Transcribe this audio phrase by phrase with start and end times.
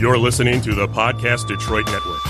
[0.00, 2.22] You're listening to the Podcast Detroit Network.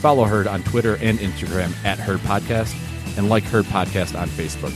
[0.00, 2.74] follow Herd on Twitter and Instagram at Herd Podcast,
[3.16, 4.72] and like Herd Podcast on Facebook.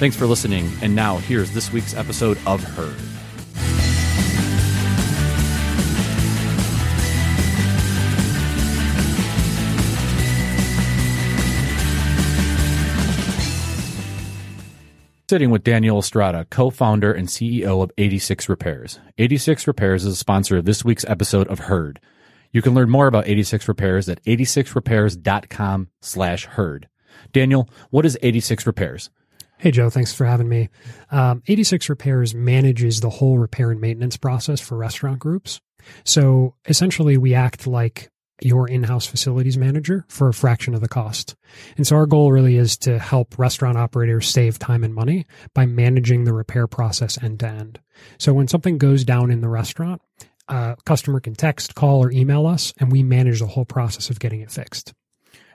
[0.00, 3.11] Thanks for listening, and now here's this week's episode of Herd.
[15.30, 19.00] Sitting with Daniel Estrada, co founder and CEO of 86 Repairs.
[19.16, 22.00] 86 Repairs is a sponsor of this week's episode of Herd.
[22.52, 26.88] You can learn more about 86 Repairs at 86repairs.com slash herd.
[27.32, 29.10] Daniel, what is 86 Repairs?
[29.56, 30.68] Hey, Joe, thanks for having me.
[31.10, 35.60] Um, 86 Repairs manages the whole repair and maintenance process for restaurant groups.
[36.04, 38.10] So essentially, we act like
[38.40, 41.36] your in-house facilities manager for a fraction of the cost.
[41.76, 45.66] And so our goal really is to help restaurant operators save time and money by
[45.66, 47.80] managing the repair process end to end.
[48.18, 50.02] So when something goes down in the restaurant,
[50.48, 54.18] a customer can text, call, or email us, and we manage the whole process of
[54.18, 54.92] getting it fixed.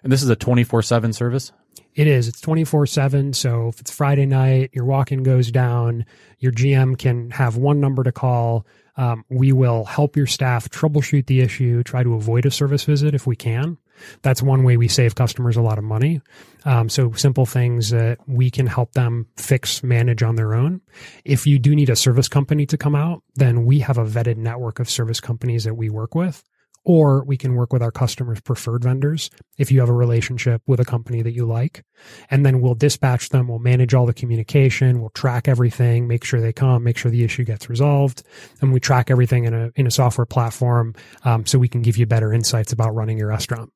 [0.04, 1.52] And this is a 24 7 service?
[1.98, 2.28] It is.
[2.28, 3.34] It's 24 7.
[3.34, 6.06] So if it's Friday night, your walk in goes down,
[6.38, 8.68] your GM can have one number to call.
[8.98, 13.16] Um, we will help your staff troubleshoot the issue, try to avoid a service visit
[13.16, 13.80] if we can.
[14.22, 16.22] That's one way we save customers a lot of money.
[16.66, 20.82] Um, so simple things that we can help them fix, manage on their own.
[21.26, 24.38] If you do need a service company to come out, then we have a vetted
[24.38, 26.44] network of service companies that we work with
[26.88, 30.80] or we can work with our customers' preferred vendors if you have a relationship with
[30.80, 31.84] a company that you like.
[32.32, 36.40] And then we'll dispatch them, we'll manage all the communication, we'll track everything, make sure
[36.40, 38.24] they come, make sure the issue gets resolved.
[38.62, 40.96] And we track everything in a, in a software platform
[41.26, 43.74] um, so we can give you better insights about running your restaurant.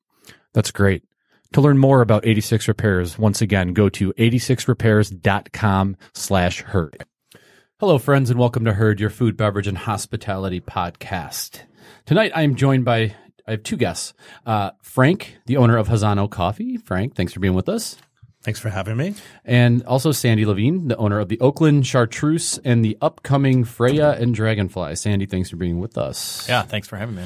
[0.54, 1.04] That's great.
[1.52, 7.04] To learn more about 86 Repairs, once again, go to 86repairs.com slash herd.
[7.78, 11.64] Hello, friends, and welcome to Herd, your food, beverage, and hospitality podcast.
[12.06, 13.14] Tonight, I am joined by
[13.46, 14.14] I have two guests.
[14.46, 16.76] Uh, Frank, the owner of Hazano Coffee.
[16.76, 17.96] Frank, thanks for being with us.
[18.42, 19.14] Thanks for having me.
[19.44, 24.34] And also Sandy Levine, the owner of the Oakland Chartreuse and the upcoming Freya and
[24.34, 24.96] Dragonfly.
[24.96, 26.48] Sandy, thanks for being with us.
[26.48, 27.24] Yeah, thanks for having me.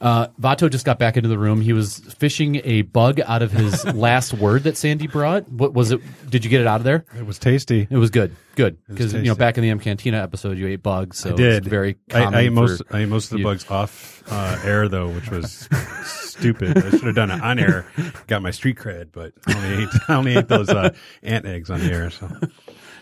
[0.00, 1.60] Uh, Vato just got back into the room.
[1.60, 5.48] He was fishing a bug out of his last word that Sandy brought.
[5.48, 6.00] What was it?
[6.28, 7.04] Did you get it out of there?
[7.16, 7.86] It was tasty.
[7.88, 8.34] It was good.
[8.56, 8.78] Good.
[8.88, 11.18] Because, you know, back in the M Cantina episode, you ate bugs.
[11.18, 11.54] So I did.
[11.58, 12.34] It's very I, common.
[12.34, 12.82] I ate most.
[12.90, 13.44] I ate most of the you.
[13.44, 15.68] bugs off uh, air though, which was
[16.04, 16.78] stupid.
[16.78, 17.86] I should have done it on air.
[18.26, 19.88] Got my street cred, but I only ate.
[20.08, 22.10] I only ate those uh, ant eggs on the air.
[22.10, 22.28] So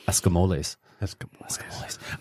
[0.08, 0.76] Escamoles.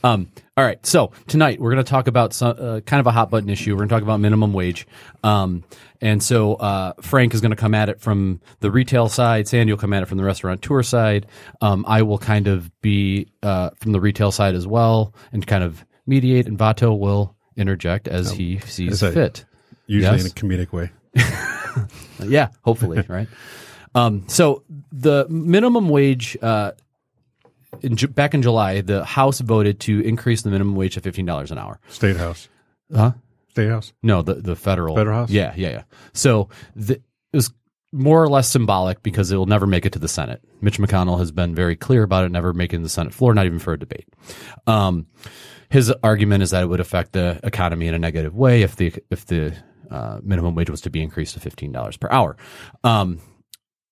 [0.04, 0.84] Um, all right.
[0.86, 3.72] So tonight we're going to talk about some, uh, kind of a hot button issue.
[3.74, 4.86] We're going to talk about minimum wage.
[5.24, 5.64] Um,
[6.02, 9.48] and so uh, Frank is going to come at it from the retail side.
[9.48, 11.26] Sandy will come at it from the restaurateur side.
[11.62, 15.64] Um, I will kind of be uh, from the retail side as well and kind
[15.64, 16.48] of mediate.
[16.48, 19.46] And Vato will interject as he sees as I- fit.
[19.86, 20.26] Usually Yes.
[20.26, 20.92] in a comedic way.
[22.24, 23.28] Yeah, hopefully, right?
[23.96, 26.72] Um, so the minimum wage uh,
[27.82, 31.52] in, back in July, the House voted to increase the minimum wage to fifteen dollars
[31.52, 31.80] an hour.
[31.90, 32.50] State house.
[32.94, 33.14] Huh?
[33.50, 33.94] State house.
[34.02, 35.30] No, the the federal Federal House?
[35.30, 35.84] Yeah, yeah, yeah.
[36.14, 37.02] So the, it
[37.34, 37.54] was
[37.92, 40.44] more or less symbolic because it will never make it to the Senate.
[40.62, 43.60] Mitch McConnell has been very clear about it never making the Senate floor, not even
[43.60, 44.08] for a debate.
[44.66, 45.06] Um,
[45.70, 48.94] his argument is that it would affect the economy in a negative way if the
[49.10, 49.56] if the
[49.92, 52.36] uh, minimum wage was to be increased to fifteen dollars per hour.
[52.84, 53.20] Um,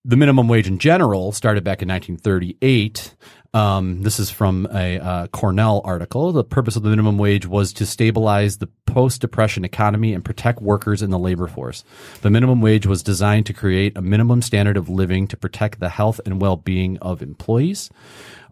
[0.04, 3.16] the minimum wage in general started back in 1938.
[3.54, 6.32] Um, this is from a uh, Cornell article.
[6.32, 10.62] The purpose of the minimum wage was to stabilize the post depression economy and protect
[10.62, 11.84] workers in the labor force.
[12.22, 15.90] The minimum wage was designed to create a minimum standard of living to protect the
[15.90, 17.90] health and well being of employees.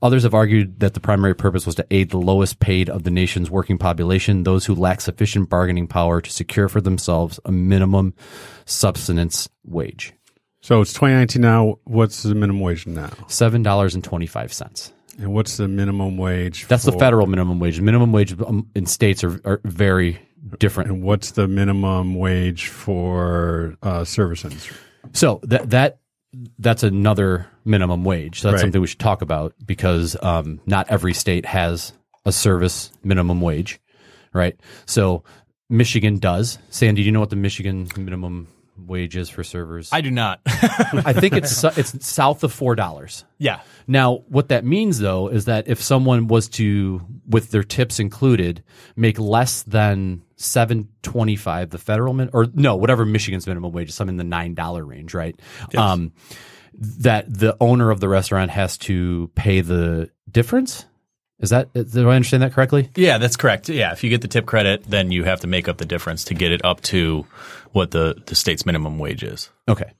[0.01, 3.11] Others have argued that the primary purpose was to aid the lowest paid of the
[3.11, 8.13] nation's working population, those who lack sufficient bargaining power to secure for themselves a minimum
[8.65, 10.13] subsistence wage.
[10.61, 11.79] So it's 2019 now.
[11.85, 13.11] What's the minimum wage now?
[13.27, 14.91] Seven dollars and twenty five cents.
[15.17, 16.67] And what's the minimum wage?
[16.67, 17.79] That's the federal minimum wage.
[17.81, 20.19] Minimum wage um, in states are, are very
[20.59, 20.89] different.
[20.89, 24.77] And what's the minimum wage for uh, service industry?
[25.13, 26.00] So that that
[26.59, 28.39] that's another minimum wage.
[28.41, 28.61] So that's Right.
[28.67, 31.91] something we should talk about because um, not every state has
[32.25, 33.79] a service minimum wage,
[34.33, 34.57] right?
[34.85, 35.23] So
[35.69, 36.59] Michigan does.
[36.69, 38.47] Sandy, do you know what the Michigan minimum
[38.87, 39.89] wage is for servers?
[39.91, 40.41] I do not.
[40.45, 43.25] I think it's it's south of four dollars.
[43.37, 43.61] yeah.
[43.87, 48.63] Now, what that means though is that if someone was to, with their tips included,
[48.95, 53.89] make less than seven twenty five, the federal min or no, whatever Michigan's minimum wage
[53.89, 55.39] is, some in the nine dollar range, right?
[55.75, 56.11] Um,
[56.73, 60.85] that the owner of the restaurant has to pay the difference.
[61.39, 62.89] Is that did I understand that correctly?
[62.95, 63.69] Yeah, that's correct.
[63.69, 66.25] Yeah, if you get the tip credit, then you have to make up the difference
[66.25, 67.25] to get it up to
[67.71, 69.50] what the, the state's minimum wage is.
[69.68, 69.91] Okay.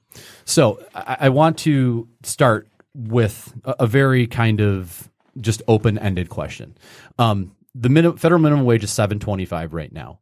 [0.44, 5.08] So I, I want to start with a, a very kind of
[5.40, 6.76] just open ended question.
[7.18, 10.20] Um, the minimum, federal minimum wage is seven twenty five right now.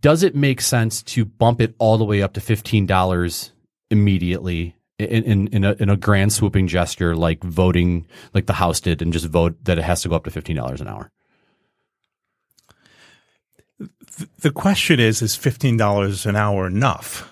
[0.00, 3.52] Does it make sense to bump it all the way up to fifteen dollars
[3.90, 8.80] immediately in, in, in, a, in a grand swooping gesture like voting like the House
[8.80, 11.10] did and just vote that it has to go up to fifteen dollars an hour?
[14.40, 17.30] the question is is $15 an hour enough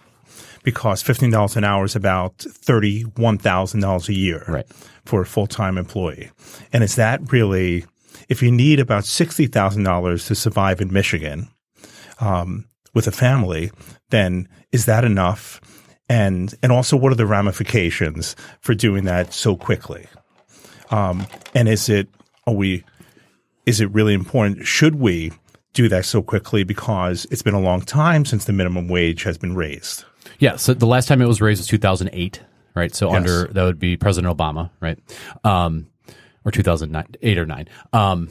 [0.62, 4.66] because $15 an hour is about $31,000 a year Right.
[5.06, 6.30] for a full-time employee
[6.72, 7.86] and is that really
[8.28, 11.48] if you need about $60,000 to survive in Michigan
[12.20, 13.70] um, with a family
[14.10, 15.60] then is that enough
[16.14, 20.06] and and also what are the ramifications for doing that so quickly
[20.90, 22.08] um, and is it
[22.46, 22.84] are we
[23.66, 24.66] is it really important?
[24.66, 25.32] Should we
[25.72, 29.38] do that so quickly because it's been a long time since the minimum wage has
[29.38, 30.04] been raised?
[30.38, 30.56] Yeah.
[30.56, 32.42] So the last time it was raised was 2008,
[32.74, 32.94] right?
[32.94, 33.16] So Yes.
[33.16, 34.98] under that would be President Obama, right?
[35.42, 35.86] Um,
[36.44, 37.68] or 2009, eight or nine.
[37.92, 38.28] Um,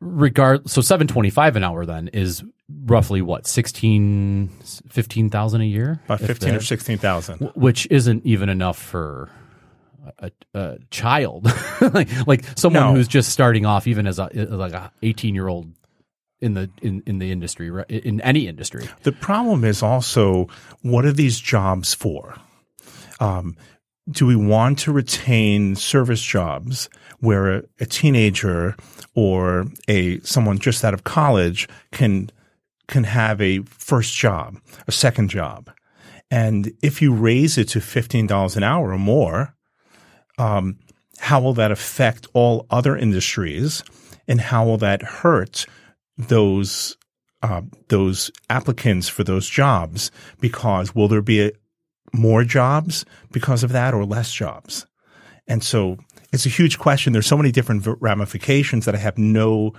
[0.00, 2.44] regard so 725 an hour then is
[2.84, 4.48] roughly what 16
[4.88, 7.38] 15,000 a year About fifteen or sixteen thousand.
[7.54, 9.30] which isn't even enough for
[10.18, 11.46] a, a child
[11.94, 12.92] like like someone No.
[12.94, 15.72] who's just starting off even as a like a 18 year old
[16.40, 17.88] in the in, in the industry right?
[17.90, 20.48] in any industry The problem is also
[20.82, 22.36] what are these jobs for?
[23.20, 23.56] Um,
[24.10, 26.88] do we want to retain service jobs
[27.20, 28.76] where a, a teenager
[29.14, 32.30] or a someone just out of college can
[32.88, 34.56] can have a first job,
[34.86, 35.70] a second job,
[36.30, 39.54] and if you raise it to fifteen dollars an hour or more,
[40.38, 40.78] um,
[41.18, 43.82] how will that affect all other industries,
[44.26, 45.66] and how will that hurt
[46.16, 46.96] those
[47.42, 51.52] uh, those applicants for those jobs because will there be a,
[52.12, 54.86] more jobs because of that or less jobs?
[55.46, 55.98] And so
[56.32, 57.12] it's a huge question.
[57.12, 59.72] There's so many different ramifications that I have no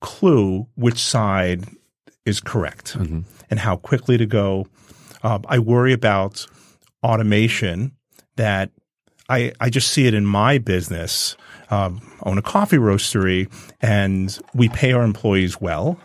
[0.00, 1.64] clue which side
[2.24, 2.94] is correct
[3.50, 4.66] and how quickly to go.
[5.22, 6.46] Um, I worry about
[7.02, 7.92] automation
[8.36, 8.70] that
[9.28, 11.36] I, I just see it in my business.
[11.70, 13.50] Um, own a coffee roastery
[13.80, 15.98] and we pay our employees well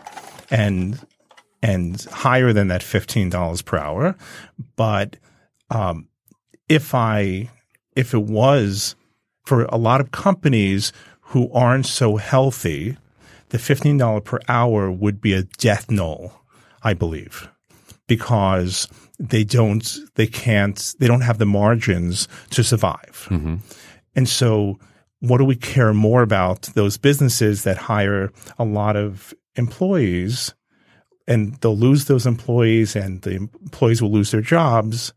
[0.50, 0.98] and
[1.62, 4.16] and higher than that fifteen dollars per hour.
[4.76, 5.16] But
[5.70, 6.08] um,
[6.68, 7.50] if I
[7.94, 8.96] if it was
[9.44, 12.96] for a lot of companies who aren't so healthy,
[13.50, 16.42] the fifteen dollar per hour would be a death knell,
[16.82, 17.48] I believe,
[18.06, 18.88] because
[19.18, 23.28] they don't they can't they don't have the margins to survive.
[23.30, 23.56] Mm-hmm.
[24.16, 24.78] And so,
[25.20, 26.62] what do we care more about?
[26.74, 30.54] Those businesses that hire a lot of employees
[31.28, 35.12] and they'll lose those employees and the employees will lose their jobs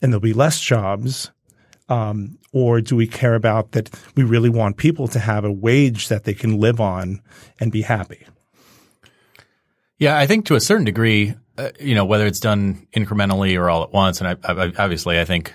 [0.00, 1.30] and there'll be less jobs.
[1.88, 6.08] Um, or do we care about that we really want people to have a wage
[6.08, 7.22] that they can live on
[7.58, 8.26] and be happy?
[9.98, 13.68] Yeah, I think to a certain degree, uh, you know, whether it's done incrementally or
[13.70, 15.54] all at once, and I, I, obviously, I think,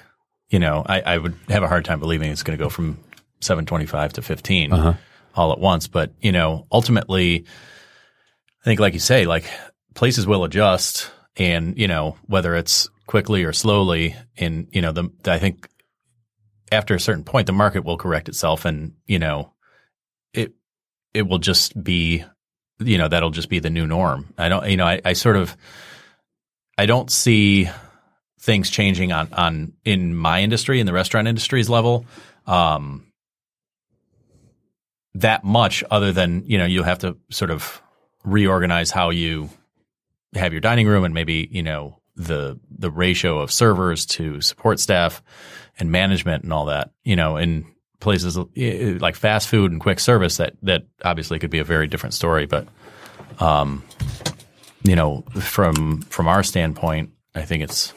[0.49, 2.97] you know, I, I would have a hard time believing it's going to go from
[3.39, 4.97] 725 to 15
[5.35, 5.87] all at once.
[5.87, 7.45] But you know, ultimately,
[8.61, 9.49] I think, like you say, like
[9.93, 15.09] places will adjust, and you know, whether it's quickly or slowly, and you know, the
[15.25, 15.67] I think
[16.73, 19.53] after a certain point, the market will correct itself, and you know,
[20.33, 20.53] it
[21.13, 22.23] it will just be
[22.79, 24.33] you know that'll just be the new norm.
[24.37, 25.55] I don't you know I, I sort of
[26.77, 27.69] I don't see
[28.39, 32.05] things changing on on in my industry in the restaurant industry's level
[32.45, 33.07] um,
[35.15, 37.81] that much other than you know you'll have to sort of
[38.25, 39.49] reorganize how you
[40.33, 44.79] have your dining room and maybe you know the the ratio of servers to support
[44.79, 45.21] staff
[45.79, 47.65] and management and all that you know in
[47.99, 51.87] places eh, like fast food and quick service that that obviously could be a very
[51.87, 52.67] different story but
[53.39, 53.83] um
[54.83, 57.93] you know from from our standpoint i think it's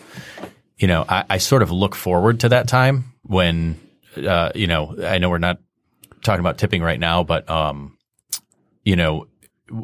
[0.78, 3.80] you know, I, I sort of look forward to that time when,
[4.16, 5.58] uh, you know, I know we're not
[6.22, 7.96] talking about tipping right now, but, um,
[8.84, 9.26] you know,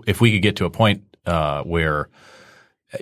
[0.06, 2.08] if we could get to a point, uh, where,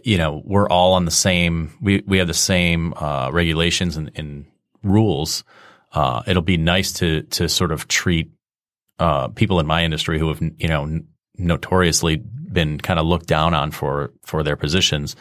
[0.05, 4.11] you know, we're all on the same, we, we have the same, uh, regulations and,
[4.15, 4.47] and
[4.83, 5.45] rules,
[5.93, 8.31] uh, it'll be nice to, to sort of treat,
[8.99, 11.01] uh, people in my industry who have, you know,
[11.39, 15.17] notoriously been kind of looked down on for, for their positions,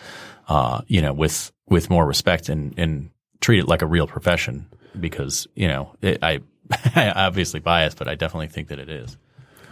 [0.47, 3.09] uh, you know, with, with more respect and, and
[3.41, 4.67] treat it like a real profession
[4.99, 6.41] because, you know, it, I,
[6.95, 9.17] I obviously biased, but I definitely think that it is.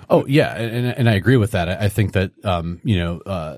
[0.10, 1.70] Oh yeah, and, and I agree with that.
[1.70, 3.58] I I think that um, you know uh,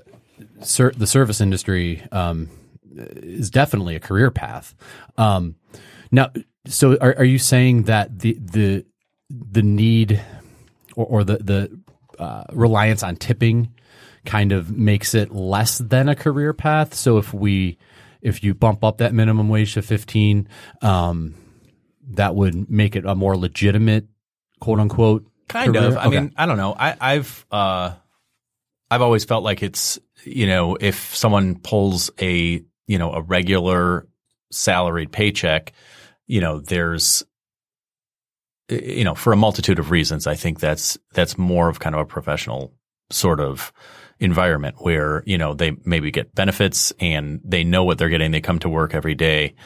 [0.62, 2.50] ser- the service industry um,
[2.96, 4.74] is definitely a career path.
[5.16, 5.54] Um,
[6.10, 6.30] now,
[6.66, 8.84] so are, are you saying that the the
[9.30, 10.20] the need
[10.96, 11.80] or, or the the
[12.22, 13.72] uh, reliance on tipping
[14.26, 16.94] kind of makes it less than a career path?
[16.94, 17.78] So if we
[18.22, 20.48] if you bump up that minimum wage to fifteen,
[20.82, 21.34] um,
[22.10, 24.06] that would make it a more legitimate
[24.60, 25.88] quote unquote Kind career?
[25.88, 25.96] of.
[25.96, 26.20] I Okay.
[26.20, 26.74] mean, I don't know.
[26.78, 27.92] I, I've uh,
[28.90, 34.06] I've always felt like it's you know if someone pulls a you know a regular
[34.52, 35.72] salaried paycheck,
[36.30, 37.24] you know there's
[38.68, 40.28] you know for a multitude of reasons.
[40.28, 42.72] I think that's that's more of kind of a professional
[43.10, 43.72] sort of
[44.20, 48.30] environment where you know they maybe get benefits and they know what they're getting.
[48.30, 49.56] They come to work every day,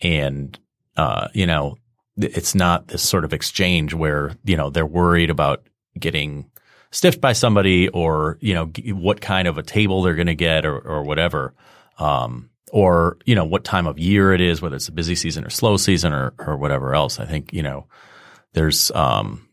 [0.00, 0.56] and
[0.96, 1.76] uh, you know
[2.16, 5.66] it's not this sort of exchange where you know they're worried about
[5.98, 6.48] getting
[6.92, 10.64] stiffed by somebody or you know what kind of a table they're going to get
[10.64, 11.52] or, or whatever
[11.98, 15.44] um, or you know what time of year it is whether it's a busy season
[15.44, 17.20] or slow season or or whatever else.
[17.20, 17.86] I think you know
[18.54, 19.48] there's um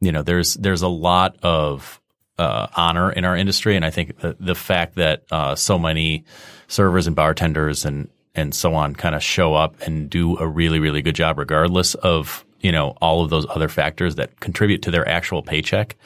[0.00, 2.00] you know there's there's a lot of
[2.38, 3.74] uh, honor in our industry.
[3.74, 6.24] And i think the, the fact that uh, so many
[6.68, 10.78] servers and bartenders and and so on kind of show up and do a really
[10.78, 14.92] really good job regardless of you know all of those other factors that contribute to
[14.92, 15.96] their actual paycheck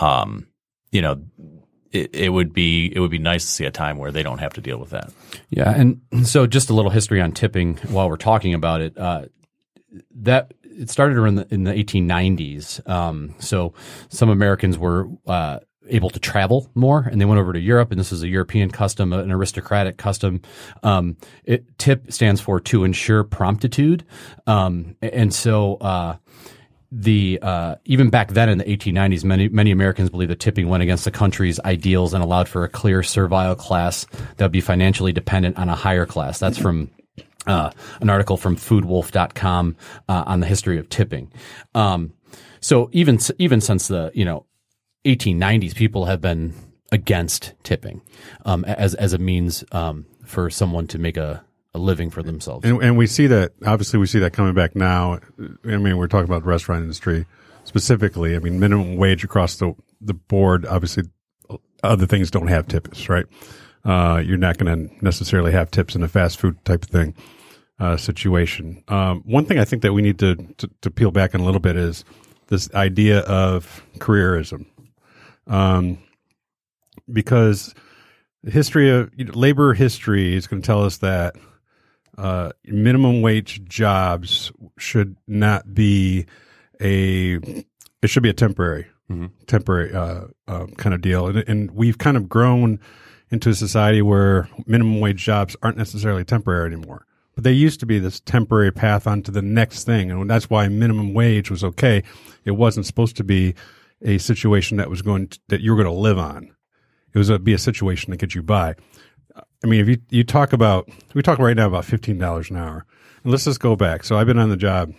[0.00, 0.46] um
[0.92, 1.22] you know
[1.92, 4.38] it, it would be it would be nice to see a time where they don't
[4.38, 5.12] have to deal with that
[5.50, 8.96] Yeah, and so just a little history on tipping while we're talking about it.
[8.96, 9.26] Uh,
[10.14, 12.88] that it started around the, in the 1890s.
[12.88, 13.74] Um, so
[14.08, 17.98] some Americans were uh, able to travel more, and they went over to Europe, and
[17.98, 20.40] this is a European custom, an aristocratic custom.
[20.82, 24.04] Um, it, tip stands for to ensure promptitude,
[24.46, 25.76] um, and so.
[25.76, 26.16] Uh,
[26.90, 30.82] the uh, even back then in the 1890s, many many Americans believed that tipping went
[30.82, 35.12] against the country's ideals and allowed for a clear servile class that would be financially
[35.12, 36.38] dependent on a higher class.
[36.38, 36.90] That's from
[37.46, 39.76] uh, an article from FoodWolf.com
[40.08, 41.32] uh, on the history of tipping.
[41.74, 42.14] Um,
[42.60, 44.46] so even even since the you know
[45.04, 46.54] 1890s, people have been
[46.90, 48.00] against tipping
[48.44, 51.44] um, as as a means um, for someone to make a,
[51.78, 52.64] a living for themselves.
[52.64, 55.20] And, and we see that, obviously, we see that coming back now.
[55.64, 57.26] I mean, we're talking about the restaurant industry
[57.64, 58.36] specifically.
[58.36, 61.04] I mean, minimum wage across the, the board, obviously,
[61.82, 63.26] other things don't have tips, right?
[63.84, 67.14] Uh, you're not going to necessarily have tips in a fast food type of thing
[67.78, 68.82] uh, situation.
[68.88, 71.44] Um, one thing I think that we need to, to, to peel back in a
[71.44, 72.04] little bit is
[72.48, 74.66] this idea of careerism.
[75.46, 75.98] Um,
[77.10, 77.74] because
[78.42, 81.36] the history of you know, labor history is going to tell us that
[82.18, 86.26] uh, minimum wage jobs should not be
[86.80, 87.34] a
[88.02, 88.86] it should be a temporary
[89.46, 91.28] temporary uh, uh, kind of deal.
[91.28, 92.78] And, and we've kind of grown
[93.30, 97.06] into a society where minimum wage jobs aren't necessarily temporary anymore.
[97.34, 100.10] But they used to be this temporary path onto the next thing.
[100.10, 102.02] And that's why minimum wage was okay.
[102.44, 103.54] It wasn't supposed to be
[104.02, 106.54] a situation that was going to, that you were going to live on.
[107.14, 108.74] It was a, be a situation to get you by
[109.62, 112.86] I mean, if you, you talk about, we talk right now about $15 an hour.
[113.22, 114.04] And let's just go back.
[114.04, 114.92] So I've been on the job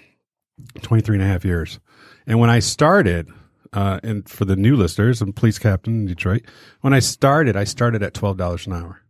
[0.82, 1.80] 23 and a half years.
[2.28, 3.30] And when I started,
[3.74, 6.44] uh, and for the new listeners, I'm police captain in Detroit.
[6.82, 9.02] When I started, I started at $12 an hour,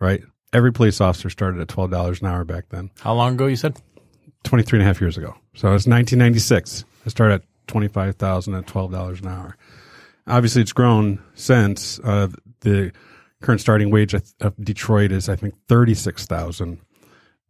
[0.00, 0.22] right?
[0.52, 3.80] Every police officer started at $12 an hour back then, how long ago you said
[4.44, 5.34] 23 and a half years ago.
[5.54, 6.84] So it's 1996.
[7.04, 9.56] I started at 25,000 at $12 an hour.
[10.26, 12.28] Obviously it's grown since, uh,
[12.60, 12.92] the,
[13.42, 16.80] current starting wage of of Detroit is I think thirty six thousand,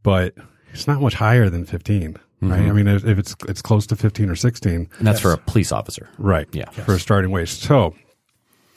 [0.02, 0.34] but
[0.72, 2.60] it's not much higher than 15 right?
[2.60, 2.68] Mm-hmm.
[2.68, 5.38] I mean, if if it's it's close to fifteen or sixteen, and that's for a
[5.38, 6.08] police officer.
[6.18, 6.48] right?
[6.52, 6.68] Yeah.
[6.70, 7.50] for a starting wage.
[7.50, 7.94] So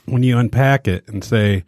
[0.05, 1.65] when you unpack it and say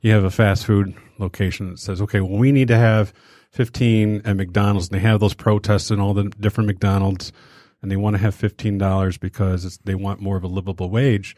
[0.00, 3.12] you have a fast food location that says, okay, well, we need to have
[3.50, 7.32] fifteen at McDonald's, and they have those protests in all the different McDonald's,
[7.80, 10.90] and they want to have fifteen dollars because it's, they want more of a livable
[10.90, 11.36] wage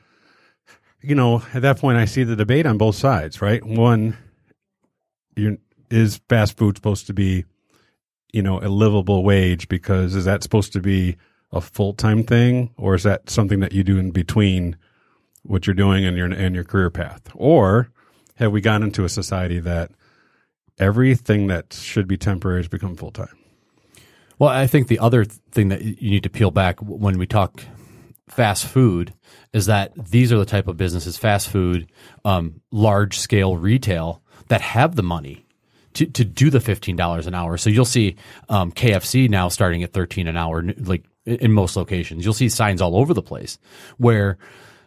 [1.04, 3.64] you know, at that point, I see the debate on both sides, right?
[3.64, 4.16] One,
[5.90, 7.44] is fast food supposed to be,
[8.32, 9.68] you know, a livable wage?
[9.68, 11.16] Because is that supposed to be
[11.52, 14.76] a full time thing, or is that something that you do in between
[15.42, 17.22] what you're doing and your and your career path?
[17.34, 17.90] Or
[18.36, 19.90] have we gone into a society that
[20.78, 23.36] everything that should be temporary has become full time?
[24.38, 27.62] Well, I think the other thing that you need to peel back when we talk
[28.28, 29.12] fast food
[29.54, 31.90] is that these are the type of businesses, fast food,
[32.24, 35.46] um, large scale retail, that have the money
[35.94, 37.56] to, to do the fifteen dollars an hour.
[37.56, 38.16] So you'll see
[38.50, 42.24] um, KFC now starting at thirteen an hour, like in most locations.
[42.24, 43.58] You'll see signs all over the place
[43.96, 44.36] where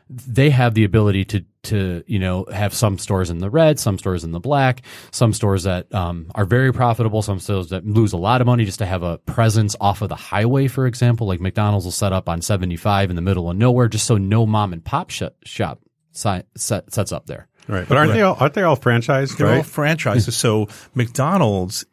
[0.09, 3.97] they have the ability to to you know have some stores in the red, some
[3.97, 8.13] stores in the black, some stores that um, are very profitable, some stores that lose
[8.13, 11.27] a lot of money just to have a presence off of the highway, for example.
[11.27, 14.17] Like McDonald's will set up on seventy five in the middle of nowhere, just so
[14.17, 17.47] no mom and pop sh- shop si- set, sets up there.
[17.67, 19.37] Right, but aren't they all aren't they all franchised?
[19.37, 19.57] They're right?
[19.57, 20.35] all franchises.
[20.37, 21.85] so McDonald's,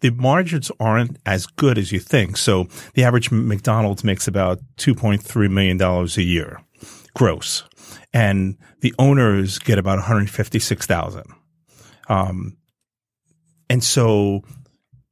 [0.00, 2.36] the margins aren't as good as you think.
[2.36, 6.60] So the average McDonald's makes about two point three million dollars a year,
[7.14, 7.64] gross,
[8.12, 11.26] and the owners get about one hundred fifty six thousand.
[12.08, 12.56] Um,
[13.68, 14.42] and so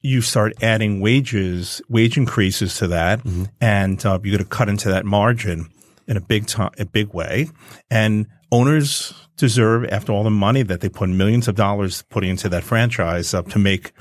[0.00, 3.20] you start adding wages, wage increases to that,
[3.60, 5.70] and uh, you're going to cut into that margin
[6.06, 7.48] in a big time, a big way.
[7.90, 12.48] And owners deserve, after all the money that they put millions of dollars putting into
[12.50, 13.92] that franchise, uh, to make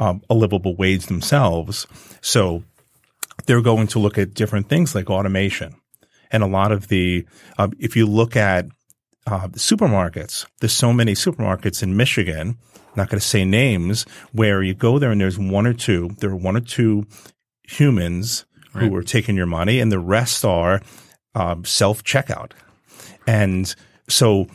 [0.00, 1.86] um, a livable wage themselves.
[2.20, 2.64] So
[3.46, 5.76] they're going to look at different things like automation.
[6.32, 7.26] And a lot of the,
[7.58, 8.66] uh, if you look at
[9.26, 12.58] uh, the supermarkets, there's so many supermarkets in Michigan,
[12.96, 16.30] not going to say names, where you go there and there's one or two, there
[16.30, 17.06] are one or two
[17.62, 20.80] humans who are taking your money and the rest are
[21.34, 22.52] um, self checkout.
[23.26, 23.74] And
[24.08, 24.46] so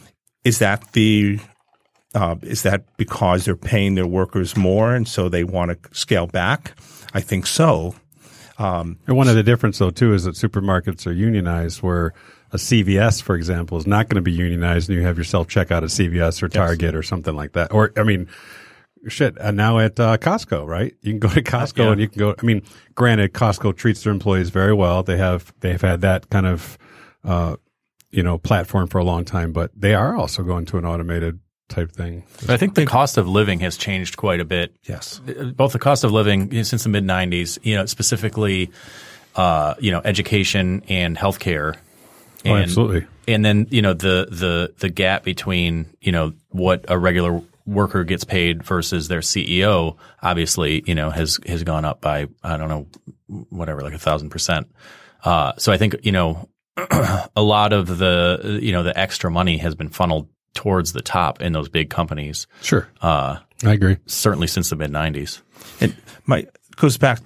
[0.43, 1.39] is that the
[2.15, 6.27] uh, is that because they're paying their workers more and so they want to scale
[6.27, 6.77] back?
[7.13, 7.95] I think so.
[8.57, 12.13] And one of the difference though too is that supermarkets are unionized where
[12.51, 15.47] a CVS, for example, is not going to be unionized and you have your self
[15.47, 17.73] checkout at CVS or Target or something like that.
[17.73, 18.29] Or, I mean,
[19.09, 20.95] shit, and now at uh, Costco, right?
[21.01, 21.91] You can go to Costco Yeah.
[21.91, 22.61] and you can go, I mean,
[22.95, 25.03] granted, Costco treats their employees very well.
[25.03, 26.77] They have, they've had that kind of,
[27.25, 27.57] uh,
[28.11, 31.39] you know, platform for a long time, but they are also going to an automated
[31.69, 32.23] type thing.
[32.41, 34.75] But I think the cost of living has changed quite a bit.
[34.83, 35.19] Yes.
[35.55, 38.71] Both the cost of living you know, since the mid '90s, you know, specifically,
[39.35, 41.75] uh, you know, education and healthcare.
[42.45, 43.05] Oh, And, absolutely.
[43.27, 48.05] And then you know the the the gap between you know what a regular worker
[48.05, 52.69] gets paid versus their CEO, obviously, you know, has has gone up by I don't
[52.69, 52.87] know
[53.49, 54.71] whatever like a thousand percent.
[55.23, 59.57] Uh, so I think you know a lot of the you know the extra money
[59.57, 62.47] has been funneled towards the top in those big companies.
[62.61, 62.89] Sure.
[63.01, 63.97] Uh, I agree.
[64.07, 65.41] certainly since the mid '90s.
[65.79, 65.93] It
[66.25, 67.19] my goes back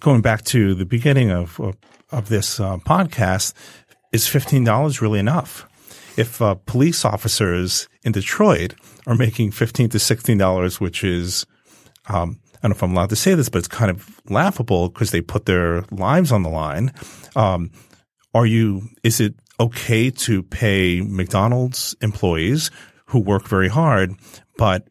[0.00, 1.76] going back to the beginning of of,
[2.12, 3.54] of this uh, podcast.
[4.12, 5.66] Is fifteen dollars really enough?
[6.16, 8.74] If uh, police officers in Detroit
[9.06, 11.46] are making fifteen to sixteen dollars, which is
[12.08, 14.88] um, I don't know if I'm allowed to say this, but it's kind of laughable
[14.88, 16.92] because they put their lives on the line.
[17.34, 17.70] Um,
[18.32, 18.88] are you?
[19.02, 22.70] Is it okay to pay McDonald's employees
[23.06, 24.14] who work very hard,
[24.58, 24.88] but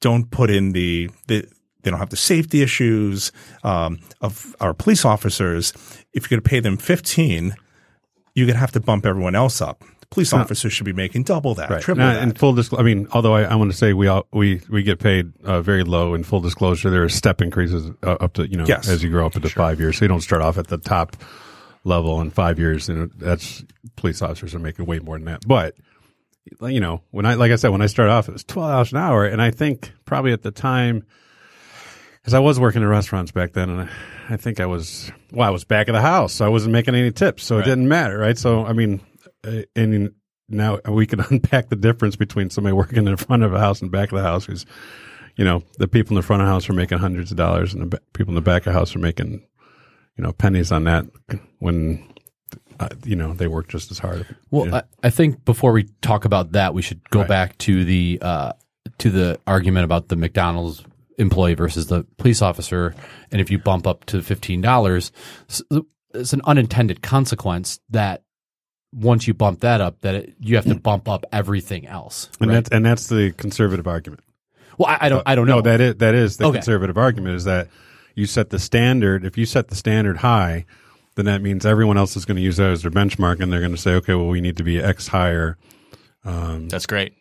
[0.00, 1.44] don't put in the, the
[1.82, 3.32] they don't have the safety issues
[3.64, 5.72] um, of our police officers.
[6.12, 7.54] If you're going to pay them 15,
[8.34, 9.84] you're going to have to bump everyone else up.
[10.00, 12.22] The police officers should be making double that, triple Now, that.
[12.22, 14.82] in full disclosure, I mean, although I, I want to say we all, we we
[14.82, 16.14] get paid uh, very low.
[16.14, 18.88] In full disclosure, there are step increases uh, up to you know Yes.
[18.88, 19.98] as you grow up into five years.
[19.98, 21.16] So you don't start off at the top
[21.84, 23.64] level in five years, and that's
[23.96, 25.46] police officers are making way more than that.
[25.46, 25.74] But
[26.62, 28.92] you know, when I like I said, when I started off, it was twelve dollars
[28.92, 31.04] an hour, and I think probably at the time,
[32.20, 33.88] because I was working in restaurants back then, and I,
[34.30, 36.94] I think I was well, I was back of the house, so I wasn't making
[36.94, 38.38] any tips, so it didn't matter, right?
[38.38, 39.00] So I mean,
[39.46, 40.12] uh, and
[40.48, 43.90] now we can unpack the difference between somebody working in front of a house and
[43.90, 44.64] back of the house, who's
[45.38, 47.72] you know, the people in the front of the house are making hundreds of dollars,
[47.72, 49.40] and the people in the back of the house are making,
[50.18, 51.06] you know, pennies on that
[51.60, 52.12] when,
[52.80, 54.26] uh, you know, they work just as hard.
[54.50, 54.74] Well.
[54.74, 57.28] I, I think before we talk about that, we should go Right.
[57.28, 58.52] back to the uh,
[58.98, 60.82] to the argument about the McDonald's
[61.18, 62.94] employee versus the police officer,
[63.30, 65.12] and if you bump up to fifteen dollars,
[66.14, 68.22] it's an unintended consequence that
[68.92, 72.30] once you bump that up, that it, you have to bump up everything else.
[72.40, 72.54] and right?
[72.56, 74.22] that's and that's the conservative argument.
[74.78, 75.56] well, I, I don't, I don't know.
[75.56, 76.54] No, that is that is the Okay.
[76.58, 77.68] conservative argument is that
[78.18, 79.24] you set the standard.
[79.24, 80.66] If you set the standard high,
[81.14, 83.60] then that means everyone else is going to use that as their benchmark, and they're
[83.60, 85.56] going to say, okay, well, we need to be X higher.
[86.24, 87.14] Um, that's great.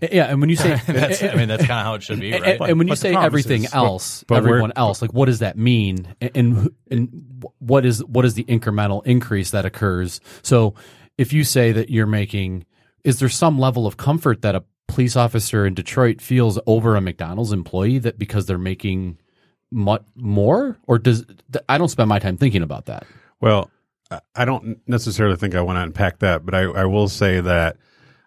[0.00, 2.20] Eh, yeah, and when you say That's, I mean, that's kind of how it should
[2.20, 2.60] be, and, right?
[2.60, 5.40] and when you But say everything is- else, but we're- everyone else, like what does
[5.40, 6.14] that mean?
[6.20, 10.20] And, and and what is what is the incremental increase that occurs?
[10.42, 10.74] So
[11.18, 12.64] if you say that you're making,
[13.02, 17.00] is there some level of comfort that a police officer in Detroit feels over a
[17.00, 19.18] McDonald's employee that because they're making
[19.72, 21.24] much more, or does
[21.68, 23.06] I don't spend my time thinking about that.
[23.40, 23.70] Well,
[24.34, 27.76] I- don't necessarily think I want to unpack that, but I, I will say that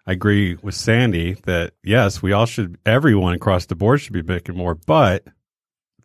[0.06, 4.22] I agree with Sandy that yes, we all should, everyone across the board should be
[4.22, 5.24] making more, but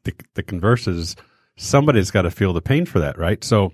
[0.04, 1.15] the, the converse is
[1.58, 3.43] somebody's got to feel the pain for that, right?
[3.43, 3.71] So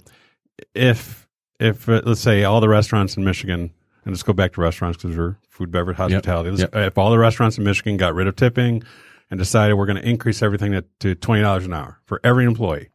[0.73, 1.27] if,
[1.60, 3.71] if uh, let's say all the restaurants in Michigan,
[4.06, 6.51] and let's go back to restaurants because we're food, beverage, hospitality.
[6.51, 8.84] Let's- If all the restaurants in Michigan got rid of tipping
[9.30, 12.90] and decided we're going to increase everything to, to $20 an hour for every employee,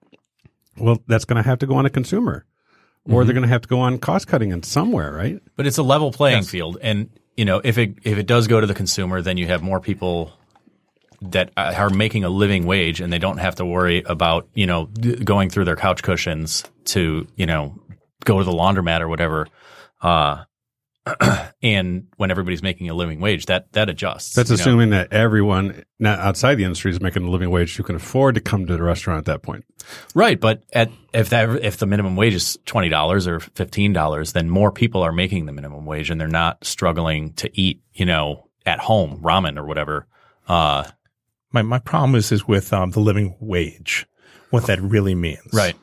[0.78, 2.46] well, that's going to have to go on a consumer,
[3.08, 5.40] or they're going to have to go on cost cutting in somewhere, right?
[5.56, 8.60] But it's a level playing field, and you know if it if it does go
[8.60, 10.32] to the consumer, then you have more people
[11.20, 14.86] that are making a living wage, and they don't have to worry about you know
[14.86, 17.78] going through their couch cushions to you know
[18.24, 19.46] go to the laundromat or whatever.
[20.00, 20.44] Uh,
[21.62, 24.34] and when everybody's making a living wage, that that adjusts.
[24.34, 24.60] That's you know?
[24.60, 28.36] assuming that everyone not outside the industry is making a living wage who can afford
[28.36, 29.64] to come to the restaurant at that point.
[30.14, 34.32] Right, but at if that if the minimum wage is twenty dollars or fifteen dollars,
[34.32, 38.06] then more people are making the minimum wage and they're not struggling to eat, you
[38.06, 40.06] know, at home ramen or whatever.
[40.46, 40.84] Uh,
[41.50, 44.06] My my problem is is with um, the living wage,
[44.50, 45.52] what that really means.
[45.52, 45.74] right.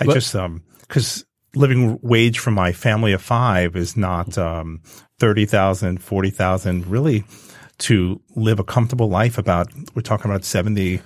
[0.00, 4.80] I just um because living wage for my family of five is not um
[5.18, 7.24] 30,000, 40,000 really
[7.78, 11.00] to live a comfortable life about we're talking about 70,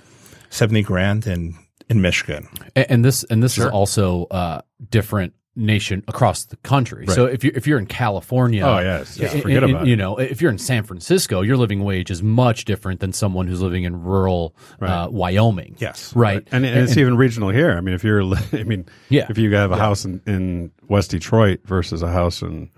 [0.49, 1.55] 70 grand in
[1.89, 2.47] in Michigan.
[2.75, 7.07] And, and this and this is also uh, different nation across the country.
[7.07, 9.17] So if you if you're in California, Oh, yes.
[9.17, 9.97] Yeah, forget and- about you it.
[9.97, 13.61] know if you're in San Francisco, your living wage is much different than someone who's
[13.61, 15.75] living in rural uh, Wyoming.
[15.79, 16.13] Yes.
[16.15, 16.45] right.
[16.51, 17.71] And, and it's even regional here.
[17.71, 18.21] I mean, if you're,
[18.53, 19.27] I mean, Yeah.
[19.29, 22.69] if you have a house in, in West Detroit versus a house in,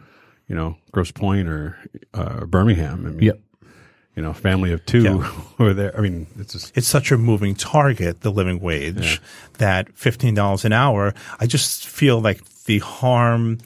[0.47, 1.77] you know, Grosse Pointe or
[2.13, 3.39] uh, Birmingham, I mean, Yep.
[4.15, 5.17] you know, family of two Yeah.
[5.57, 5.97] who are there.
[5.97, 9.19] I mean, it's just, It's such a moving target, the living wage,
[9.57, 11.13] that fifteen dollars an hour.
[11.39, 13.57] I just feel like the harm.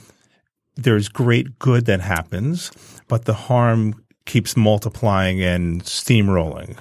[0.75, 2.71] There's great good that happens,
[3.07, 6.77] but the harm keeps multiplying and steamrolling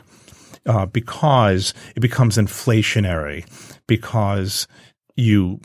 [0.66, 3.44] uh, because it becomes inflationary.
[3.86, 4.68] Because
[5.16, 5.60] you,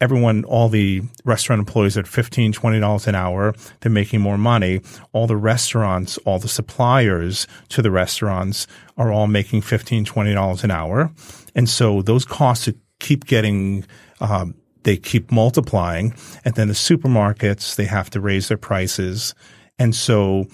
[0.00, 3.54] everyone, all the restaurant employees at $15, $20 an hour.
[3.80, 4.80] They're making more money.
[5.12, 10.70] All the restaurants, all the suppliers to the restaurants are all making $15, $20 an
[10.70, 11.10] hour.
[11.54, 12.68] And so those costs
[13.00, 13.84] keep getting,
[14.20, 14.54] um,
[14.84, 16.14] they keep multiplying.
[16.44, 19.34] And then the supermarkets, they have to raise their prices.
[19.78, 20.46] And so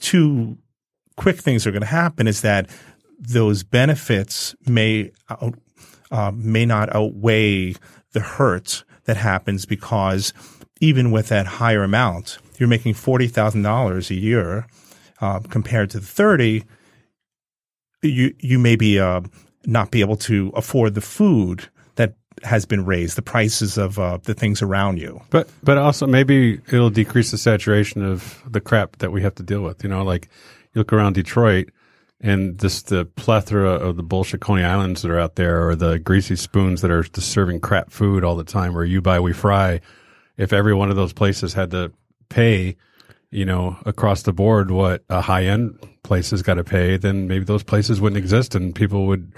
[0.00, 0.58] two
[1.16, 2.68] quick things are going to happen is that
[3.18, 5.12] those benefits may
[6.10, 7.74] uh, may not outweigh
[8.12, 10.32] the hurt that happens because
[10.80, 14.66] even with that higher amount, you're making forty thousand dollars a year
[15.20, 16.64] uh, compared to the thirty.
[18.02, 19.20] You you may be uh,
[19.66, 21.68] not be able to afford the food
[22.42, 25.20] has been raised, the prices of uh, the things around you.
[25.30, 29.42] but, but also maybe it'll decrease the saturation of the crap that we have to
[29.42, 29.82] deal with.
[29.82, 30.28] You know, like
[30.72, 31.70] you look around Detroit
[32.20, 35.98] and just the plethora of the bullshit Coney Islands that are out there or the
[35.98, 39.32] greasy spoons that are just serving crap food all the time where you buy, we
[39.32, 39.80] fry.
[40.36, 41.92] If every one of those places had to
[42.28, 42.76] pay,
[43.30, 47.26] you know, across the board what a high end place has got to pay, then
[47.26, 49.32] maybe those places wouldn't exist and people would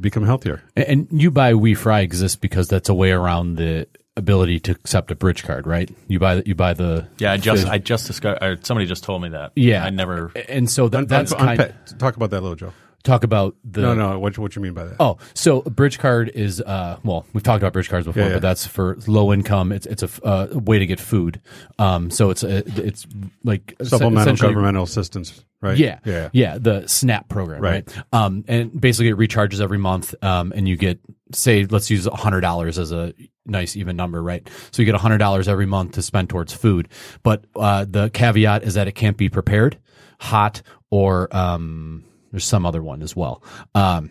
[0.00, 0.62] become healthier.
[0.76, 4.72] And, and you buy We Fry exists because that's a way around the ability to
[4.72, 5.90] accept a bridge card, right?
[6.08, 8.66] You buy the, you buy the Yeah, I just the- I just discovered.
[8.66, 9.52] Somebody just told me that.
[9.56, 9.84] yeah.
[9.84, 10.32] I never.
[10.48, 12.72] And so that, that's Un- kind unpa- talk about that a little, Joe.
[13.02, 14.18] Talk about the No, no.
[14.18, 14.96] What what you mean by that?
[15.00, 18.28] Oh, so a bridge card is uh well, we've talked about bridge cards before, Yeah,
[18.28, 18.34] yeah.
[18.34, 19.72] but that's for low income.
[19.72, 21.40] It's it's a uh, way to get food.
[21.78, 23.06] Um, so it's a, it's
[23.44, 25.76] like Supplemental governmental assistance, right?
[25.76, 26.28] Yeah, yeah.
[26.32, 27.84] yeah, the SNAP program, right?
[27.96, 28.04] Right.
[28.12, 31.00] Um, and basically it recharges every month, um, and you get
[31.32, 33.14] say let's use hundred dollars as a
[33.46, 34.48] nice even number, right?
[34.70, 36.88] So you get hundred dollars every month to spend towards food,
[37.22, 39.78] but uh, the caveat is that it can't be prepared
[40.20, 43.44] hot or um, there's some other one as well.
[43.74, 44.10] Um,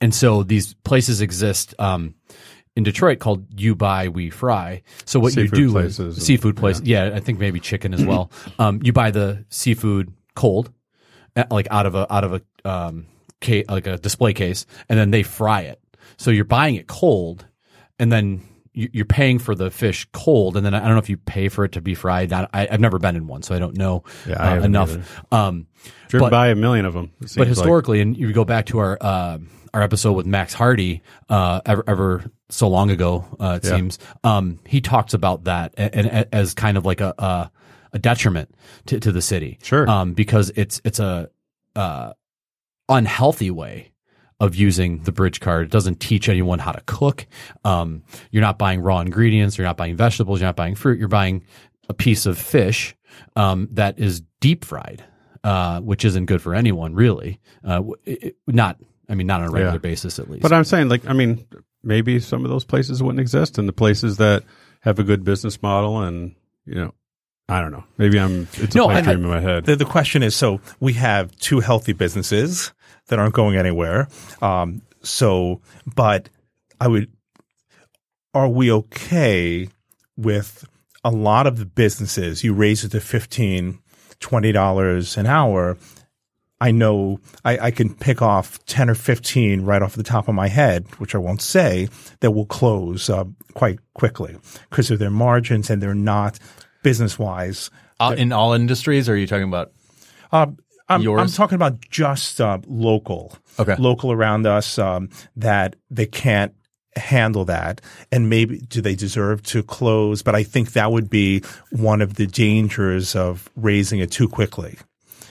[0.00, 1.74] and so these places exist.
[1.78, 2.14] Um,
[2.76, 4.82] in Detroit called You Buy We Fry.
[5.04, 6.80] So what Seafood you do places is seafood place.
[6.80, 7.12] Yeah.
[7.14, 8.30] I think maybe chicken as well.
[8.58, 10.72] um, you buy the seafood cold,
[11.50, 13.06] like out of a out of a um,
[13.40, 15.80] ca- like a display case, and then they fry it.
[16.16, 17.46] So you're buying it cold,
[17.98, 18.42] and then
[18.74, 21.64] you're paying for the fish cold, and then I don't know if you pay for
[21.64, 22.32] it to be fried.
[22.32, 25.22] I, I- I've never been in one, so I don't know Yeah, uh, enough.
[25.32, 25.66] Um,
[26.08, 27.12] Driven but- by a million of them.
[27.20, 27.48] but seems like.
[27.48, 29.38] historically, and you go back to our uh,
[29.72, 33.76] our episode with Max Hardy, uh, ever, ever so long ago, uh, it Yeah.
[33.76, 37.50] seems, um, he talks about that and, and as kind of like a a,
[37.92, 38.54] a detriment
[38.86, 39.88] to, to the city, Sure.
[39.90, 41.28] um, because it's it's a
[41.76, 42.12] uh,
[42.88, 43.90] unhealthy way
[44.40, 45.66] of using the bridge card.
[45.66, 47.26] It doesn't teach anyone how to cook.
[47.64, 49.56] Um, you're not buying raw ingredients.
[49.56, 50.40] You're not buying vegetables.
[50.40, 50.98] You're not buying fruit.
[50.98, 51.44] You're buying
[51.88, 52.96] a piece of fish
[53.36, 55.04] um, that is deep fried,
[55.44, 57.40] uh, which isn't good for anyone, really.
[57.64, 59.78] Uh, it- it- not, I mean, not on a regular Yeah.
[59.78, 60.42] basis, at least.
[60.42, 61.44] But I'm saying, like, I mean,
[61.82, 64.42] maybe some of those places wouldn't exist, and the places that
[64.80, 66.34] have a good business model, and
[66.66, 66.94] you know,
[67.48, 67.84] I don't know.
[67.98, 68.48] Maybe I'm.
[68.54, 69.64] It's a No, pipe I- dream in my head.
[69.66, 72.72] The, the question is so we have two healthy businesses
[73.08, 74.08] that aren't going anywhere.
[74.42, 75.60] Um, so,
[75.94, 76.28] but
[76.80, 77.10] I would,
[78.32, 79.68] are we okay
[80.16, 80.66] with
[81.04, 82.42] a lot of the businesses?
[82.44, 83.78] You raise it to 15
[84.20, 85.76] $20 an hour.
[86.60, 90.34] I know I, I can pick off 10 or 15 right off the top of
[90.34, 91.88] my head, which I won't say,
[92.20, 94.36] that will close uh, quite quickly
[94.70, 96.38] because of their margins and they're not
[96.82, 99.72] business wise Uh, in all industries, or are you talking about?
[100.32, 100.46] uh,
[100.88, 101.02] I'm?
[101.20, 103.76] I'm talking about just uh, local, Okay.
[103.78, 106.52] local around us um, that they can't
[106.96, 107.80] handle that,
[108.12, 110.22] and maybe do they deserve to close?
[110.22, 111.42] But I think that would be
[111.72, 114.78] one of the dangers of raising it too quickly.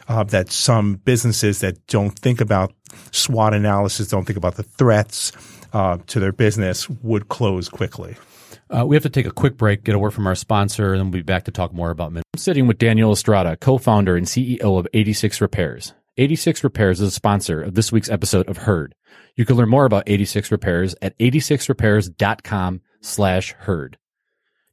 [0.10, 2.74] Uh, that some businesses that don't think about
[3.12, 5.32] SWOT analysis, don't think about the threats
[5.72, 8.18] uh, to their business, would close quickly.
[8.70, 11.00] Uh, we have to take a quick break, get a word from our sponsor, and
[11.00, 12.12] then we'll be back to talk more about.
[12.12, 15.94] I'm sitting with Daniel Estrada, co-founder and CEO of 86 Repairs.
[16.18, 18.94] 86 Repairs is a sponsor of this week's episode of Herd.
[19.36, 23.98] You can learn more about 86 Repairs at 86repairs.com slash herd.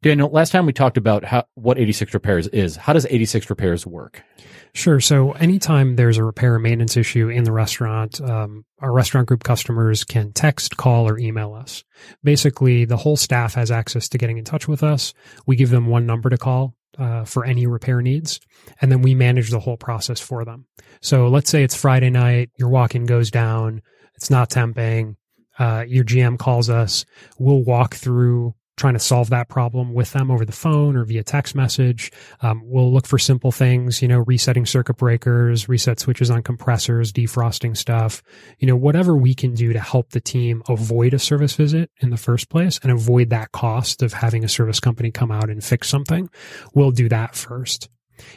[0.02, 2.76] Daniel, last time we talked about how, what 86 Repairs is.
[2.76, 4.22] How does 86 Repairs work?
[4.72, 4.98] Sure.
[4.98, 9.42] So anytime there's a repair or maintenance issue in the restaurant, um, our restaurant group
[9.42, 11.84] customers can text, call, or email us.
[12.24, 15.12] Basically, the whole staff has access to getting in touch with us.
[15.46, 18.40] We give them one number to call uh, for any repair needs,
[18.80, 20.66] and then we manage the whole process for them.
[21.02, 23.82] So let's say it's Friday night, your walk-in goes down,
[24.14, 25.16] it's not temping,
[25.58, 27.04] uh, your GM calls us,
[27.38, 31.22] we'll walk through trying to solve that problem with them over the phone or via
[31.22, 32.10] text message.
[32.40, 37.12] Um, we'll look for simple things, you know, resetting circuit breakers, reset switches on compressors,
[37.12, 38.22] defrosting stuff,
[38.58, 42.08] you know, whatever we can do to help the team avoid a service visit in
[42.08, 45.62] the first place and avoid that cost of having a service company come out and
[45.62, 46.30] fix something.
[46.74, 47.90] We'll do that first.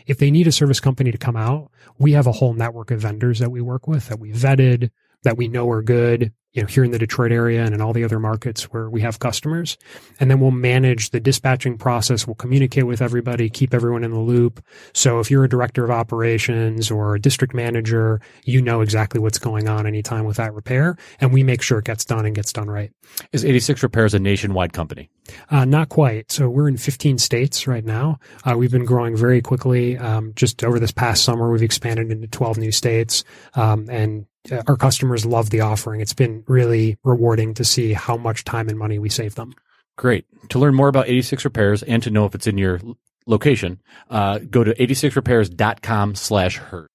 [0.08, 3.00] If they need a service company to come out, we have a whole network of
[3.00, 4.90] vendors that we work with that we vetted,
[5.24, 7.94] that we know are good, you know, here in the Detroit area and in all
[7.94, 9.78] the other markets where we have customers.
[10.20, 12.28] And then we'll manage the dispatching process.
[12.28, 14.64] We'll communicate with everybody, keep everyone in the loop.
[14.94, 19.40] So if you're a director of operations or a district manager, you know exactly what's
[19.40, 20.96] going on anytime with that repair.
[21.20, 22.92] And we make sure it gets done and gets done right.
[23.32, 25.10] Is 86 Repairs a nationwide company?
[25.50, 26.32] Uh, not quite.
[26.32, 28.20] So we're in 15 states right now.
[28.44, 29.98] Uh, we've been growing very quickly.
[29.98, 33.24] Um, just over this past summer, we've expanded into 12 new states.
[33.56, 34.28] Um, and
[34.68, 36.02] our customers love the offering.
[36.02, 39.54] It's been really rewarding to see how much time and money we save them.
[39.98, 40.26] Great.
[40.50, 42.80] To learn more about 86 Repairs and to know if it's in your
[43.26, 46.90] location, uh, go to 86repairs.com slash herd.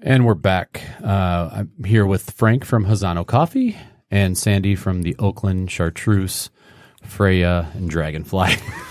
[0.00, 0.80] And we're back.
[1.02, 3.76] Uh, I'm here with Frank from Hazano Coffee
[4.10, 6.50] and Sandy from the Oakland Chartreuse,
[7.02, 8.50] Freya, and Dragonfly.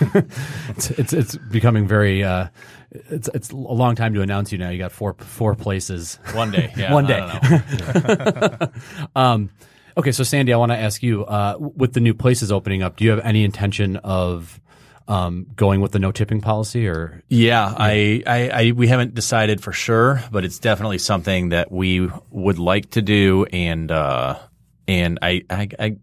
[0.68, 2.22] it's, it's it's becoming very.
[2.22, 2.48] Uh,
[2.90, 4.70] it's it's a long time to announce you now.
[4.70, 6.18] You got four four places.
[6.32, 7.20] One day, yeah, One day.
[9.16, 9.50] um,
[9.96, 12.96] okay, so Sandy, I want to ask you, uh, with the new places opening up,
[12.96, 14.60] do you have any intention of
[15.08, 19.62] um, going with the no tipping policy, or Yeah, I, I, I, we haven't decided
[19.62, 24.38] for sure, but it's definitely something that we would like to do, and uh,
[24.86, 25.96] and I, I, I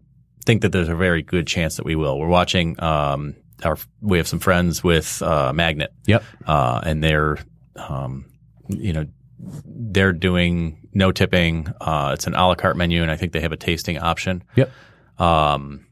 [0.44, 2.18] think that there's a very good chance that we will.
[2.18, 2.80] We're watching.
[2.82, 5.92] Um, our we have some friends with uh, Magnet.
[6.06, 6.24] Yep.
[6.46, 7.38] Uh, and they're,
[7.76, 8.26] um,
[8.68, 9.06] you know,
[9.38, 11.68] they're doing no tipping.
[11.80, 14.42] Uh, it's an a la carte menu, and I think they have a tasting option.
[14.56, 14.70] Yep.
[15.18, 15.86] Um,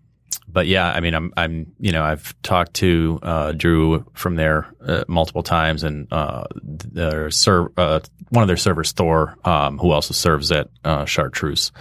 [0.46, 4.72] but yeah, I mean, I'm, I'm, you know, I've talked to uh, Drew from there
[4.80, 9.90] uh, multiple times, and uh, their serv- uh, one of their servers, Thor, um, who
[9.90, 11.72] also serves at uh, Chartreuse,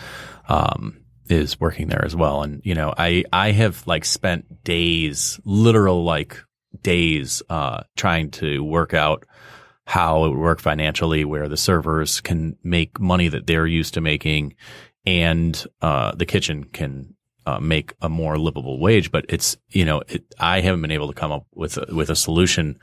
[0.50, 1.03] um,
[1.34, 2.44] is working there as well.
[2.44, 6.38] And you know, I, I have like spent days, literal like
[6.82, 9.26] days, uh, trying to work out
[9.86, 14.02] how it would work financially, where the servers can make money that they're used to
[14.02, 14.56] making,
[15.06, 17.16] and uh, the kitchen can
[17.46, 19.12] uh, make a more livable wage.
[19.12, 22.10] But it's you know it, I haven't been able to come up with a, with
[22.10, 22.80] a solution.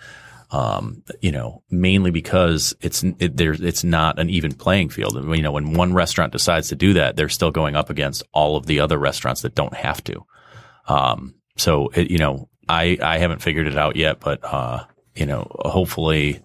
[0.52, 5.16] Um, you know, mainly because it's it, there's it's not an even playing field.
[5.16, 8.24] And, you know, when one restaurant decides to do that, they're still going up against
[8.32, 10.26] all of the other restaurants that don't have to.
[10.88, 14.84] Um, so it, you know, I I haven't figured it out yet, but uh,
[15.14, 16.40] you know, hopefully,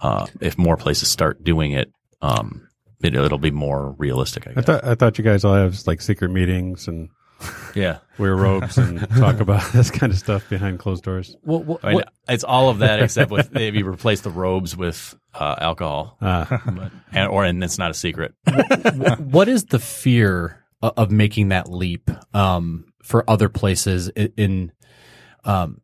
[0.00, 2.68] uh, if more places start doing it, um,
[3.02, 4.46] it, it'll be more realistic.
[4.48, 7.08] I I thought I thought you guys all have like secret meetings and
[7.74, 7.98] yeah.
[8.18, 11.36] wear robes and talk about this kind of stuff behind closed doors.
[11.42, 14.76] Well, what, I mean, what- it's all of that except with maybe replace the robes
[14.76, 16.62] with uh, alcohol, Ah.
[16.66, 18.34] but, and, or and it's not a secret.
[19.18, 24.72] what is the fear of making that leap um, for other places i- in
[25.44, 25.80] um,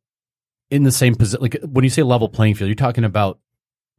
[0.70, 1.42] in the same position?
[1.42, 3.38] Like when you say level playing field, you're talking about.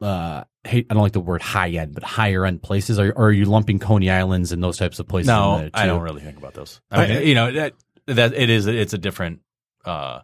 [0.02, 3.00] Uh, hey, I don't like the word high end, but higher end places.
[3.00, 5.30] Are, are you lumping Coney Islands and those types of places?
[5.30, 6.82] in No, I don't really think about those.
[6.92, 7.74] I mean, I- you know that
[8.08, 9.40] that it is it's a different.
[9.86, 10.20] Uh,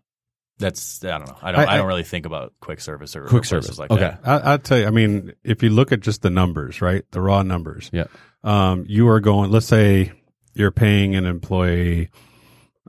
[0.60, 1.38] that's I don't know.
[1.42, 3.80] I don't I, I- don't really think about quick service or Quick or places service.
[3.80, 4.02] like Okay.
[4.02, 4.20] that.
[4.24, 4.86] I, I'll tell you.
[4.86, 7.90] I mean, if you look at just the numbers, right, the raw numbers.
[7.92, 8.06] Yeah.
[8.44, 9.50] Um, you are going.
[9.52, 10.12] Let's say
[10.54, 12.10] you're paying an employee.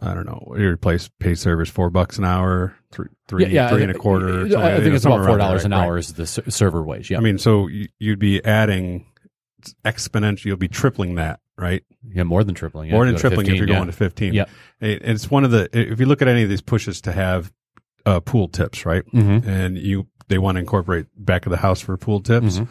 [0.02, 0.54] I don't know.
[0.58, 3.94] Your place pay service four bucks an hour, three, three, Yeah, yeah, three and a
[3.94, 4.42] quarter.
[4.58, 5.98] I, I think it's about four dollars an right, hour right.
[6.00, 7.10] is the server wage.
[7.10, 9.06] Yeah, I mean, so you- you'd be adding
[9.84, 10.46] exponential.
[10.46, 11.82] You'll be tripling that, right?
[12.12, 12.90] yeah, more than tripling.
[12.90, 13.76] More than tripling 15, if you're yeah.
[13.76, 14.34] going to 15.
[14.34, 14.44] Yeah.
[14.80, 17.52] It's one of the, if you look at any of these pushes to have
[18.04, 19.04] uh, pool tips, right?
[19.12, 19.46] Mhm.
[19.46, 22.58] And you, they want to incorporate back of the house for pool tips.
[22.58, 22.68] Mhm.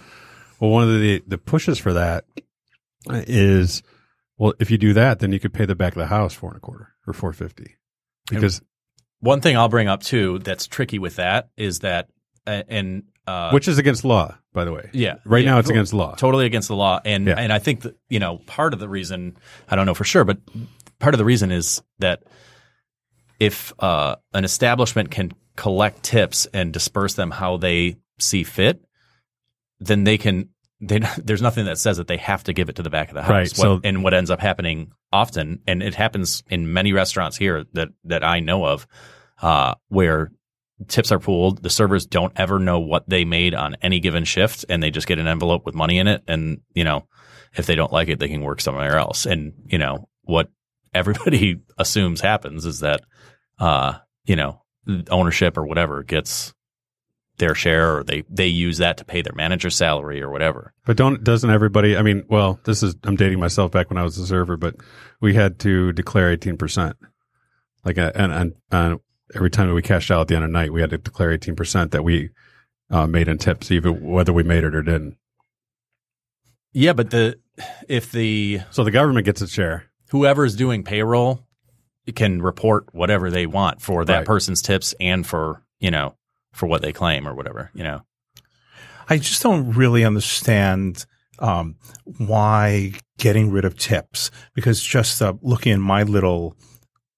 [0.60, 2.26] Well, one of the, the pushes for that
[3.12, 3.82] is,
[4.38, 6.50] well, if you do that, then you could pay the back of the house four
[6.52, 7.76] and a quarter or 450
[8.30, 8.62] because,
[9.19, 12.10] One thing I'll bring up too that's tricky with that is that
[12.48, 14.89] uh, and uh, which is against law, by the way.
[14.93, 16.15] yeah Right yeah, now it's against law.
[16.15, 17.36] totally against the law and Yeah.
[17.38, 19.38] and I think that you know part of the reason
[19.69, 20.39] I don't know for sure but
[21.00, 22.24] part of the reason is that
[23.39, 28.82] if uh, an establishment can collect tips and disperse them how they see fit
[29.80, 30.50] then they can
[30.88, 33.15] they there's nothing that says that they have to give it to the back of
[33.15, 36.74] the house Right, What- so- and what ends up happening often and it happens in
[36.74, 38.88] many restaurants here that that I know of
[39.41, 40.32] uh, where
[40.88, 41.62] tips are pooled.
[41.63, 45.08] The servers don't ever know what they made on any given shift, and they just
[45.08, 46.24] get an envelope with money in it.
[46.28, 47.08] And you know,
[47.56, 49.26] if they don't like it, they can work somewhere else.
[49.26, 50.50] And you know what
[50.93, 53.02] everybody assumes happens is that
[53.60, 53.93] uh,
[54.26, 54.62] you know
[55.10, 56.54] ownership or whatever gets
[57.38, 60.74] their share, or they they use that to pay their manager's salary or whatever.
[60.86, 61.98] But don't doesn't everybody?
[61.98, 64.76] I mean, well, this is I'm dating myself back when I was a server, but
[65.22, 66.96] we had to declare 18 percent.
[67.84, 68.98] Like, uh, and and uh,
[69.36, 70.98] every time that we cashed out at the end of the night, we had to
[70.98, 72.30] declare 18 percent that we
[72.91, 75.17] uh, made in tips, even whether we made it or didn't.
[76.72, 77.39] Yeah, but the
[77.88, 79.86] if the So the government gets its share.
[80.10, 81.46] whoever's doing payroll
[82.15, 84.26] can report whatever they want for that Right.
[84.26, 86.15] person's tips and for you know
[86.54, 88.02] for what they claim or whatever you know?
[89.10, 91.06] I just don't really understand
[91.39, 91.76] um,
[92.18, 96.56] why getting rid of tips because just uh, looking in my little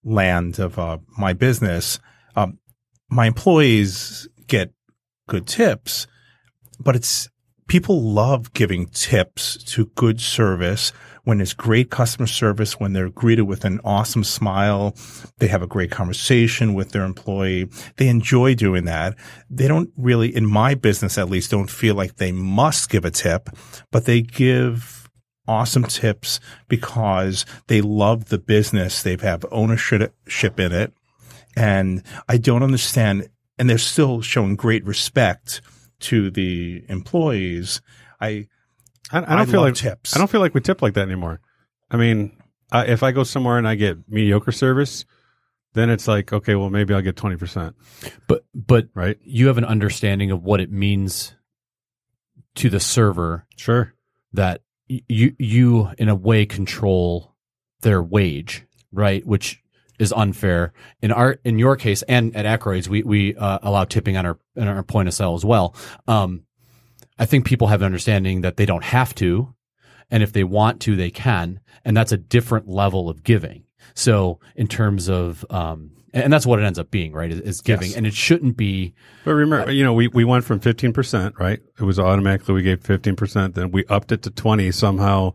[0.03, 1.99] land of uh, my business,
[2.35, 2.59] um,
[3.09, 4.73] my employees get
[5.27, 6.07] good tips,
[6.79, 7.29] but it's
[7.67, 10.91] people love giving tips to good service
[11.25, 14.95] when there's great customer service, when they're greeted with an awesome smile,
[15.39, 17.67] they have a great conversation with their employee.
[17.97, 19.15] They enjoy doing that.
[19.49, 23.11] They don't really, in my business at least, don't feel like they must give a
[23.11, 23.49] tip,
[23.91, 25.09] but they give
[25.47, 29.03] awesome tips because they love the business.
[29.03, 30.93] They have ownership in it.
[31.55, 33.29] And I don't understand.
[33.57, 35.61] And they're still showing great respect
[36.01, 37.81] to the employees.
[38.19, 38.47] I,
[39.11, 40.15] I, I don't I feel love like tips.
[40.15, 41.39] I don't feel like we tip like that anymore.
[41.91, 42.35] I mean,
[42.71, 45.05] I, if I go somewhere and I get mediocre service,
[45.73, 47.75] then it's like, okay, well, maybe I'll get 20 percent,
[48.27, 49.17] but but right?
[49.23, 51.35] you have an understanding of what it means
[52.55, 53.93] to the server Sure.
[54.33, 57.35] that you you in a way control
[57.81, 59.25] their wage, right?
[59.25, 59.61] Which
[59.99, 64.17] is unfair in our in your case and at Ackroyd's we we uh, allow tipping
[64.17, 65.75] on our on our point of sale as well.
[66.07, 66.44] Um,
[67.17, 69.53] I think people have an understanding that they don't have to,
[70.11, 73.63] and if they want to, they can, and that's a different level of giving.
[73.93, 77.29] So in terms of um, and that's what it ends up being, right?
[77.31, 77.97] Is, is giving, Yes.
[77.97, 78.93] and it shouldn't be
[79.25, 81.59] But remember, you know, we, we went from 15%, right?
[81.77, 85.33] It was automatically, we gave 15%, then we upped it to 20 somehow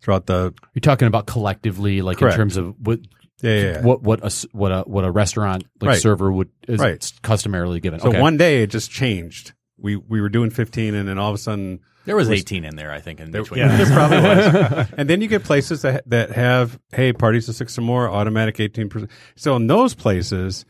[0.00, 2.34] throughout the, You're talking about collectively, like Correct.
[2.34, 3.00] in terms of what
[3.42, 3.80] yeah, yeah, yeah.
[3.82, 6.00] what what a what a what a restaurant like Right.
[6.00, 7.12] server would is Right.
[7.22, 7.98] customarily given.
[7.98, 8.20] So okay.
[8.20, 9.54] one day it just changed.
[9.80, 12.76] We we were doing 15, and then all of a sudden There was 18 in
[12.76, 13.60] there, I think, in between.
[13.60, 14.86] yeah, there probably was.
[14.96, 18.60] And then you get places that that have hey parties of six or more automatic
[18.60, 19.10] 18 percent.
[19.36, 20.64] So in those places,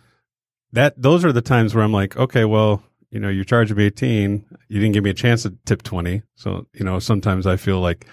[0.72, 3.84] that those are the times where I'm like, okay, well, you know, you charge me
[3.86, 6.22] 18, you didn't give me a chance to tip 20.
[6.36, 8.06] So you know, sometimes I feel like,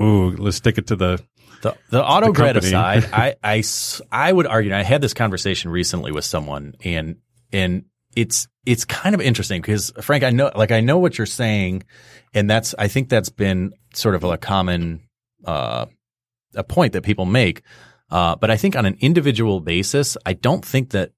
[0.00, 1.20] ooh, let's stick it to the
[1.62, 2.68] The, the auto grid company.
[2.68, 3.62] aside, I, I
[4.12, 7.16] I would argue, and I had this conversation recently with someone and,
[7.52, 7.86] and
[8.16, 11.84] it's, it's kind of interesting because Frank, I know, like, I know what you're saying.
[12.34, 15.02] And that's, I think that's been sort of a common,
[15.44, 15.86] uh,
[16.56, 17.62] a point that people make.
[18.10, 21.12] Uh, but I think on an individual basis, I don't think that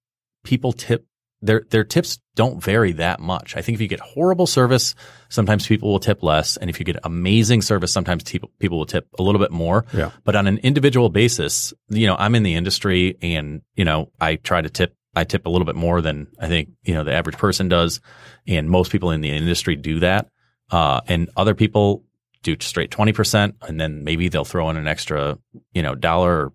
[0.45, 1.07] people tip
[1.41, 3.57] their their tips don't vary that much.
[3.57, 4.95] I think if you get horrible service,
[5.29, 8.87] sometimes people will tip less, and if you get amazing service, sometimes people people will
[8.87, 9.85] tip a little bit more.
[9.93, 10.11] Yeah.
[10.25, 14.37] But on an individual basis, you know, I'm in the industry, and you know, I
[14.37, 14.95] try to tip.
[15.19, 18.01] I tip a little bit more than I think you know the average person does,
[18.47, 20.29] and most people in the industry do that.
[20.71, 22.05] Uh, and other people
[22.43, 25.39] do straight twenty percent, and then maybe they'll throw in an extra,
[25.73, 26.53] you know, dollar or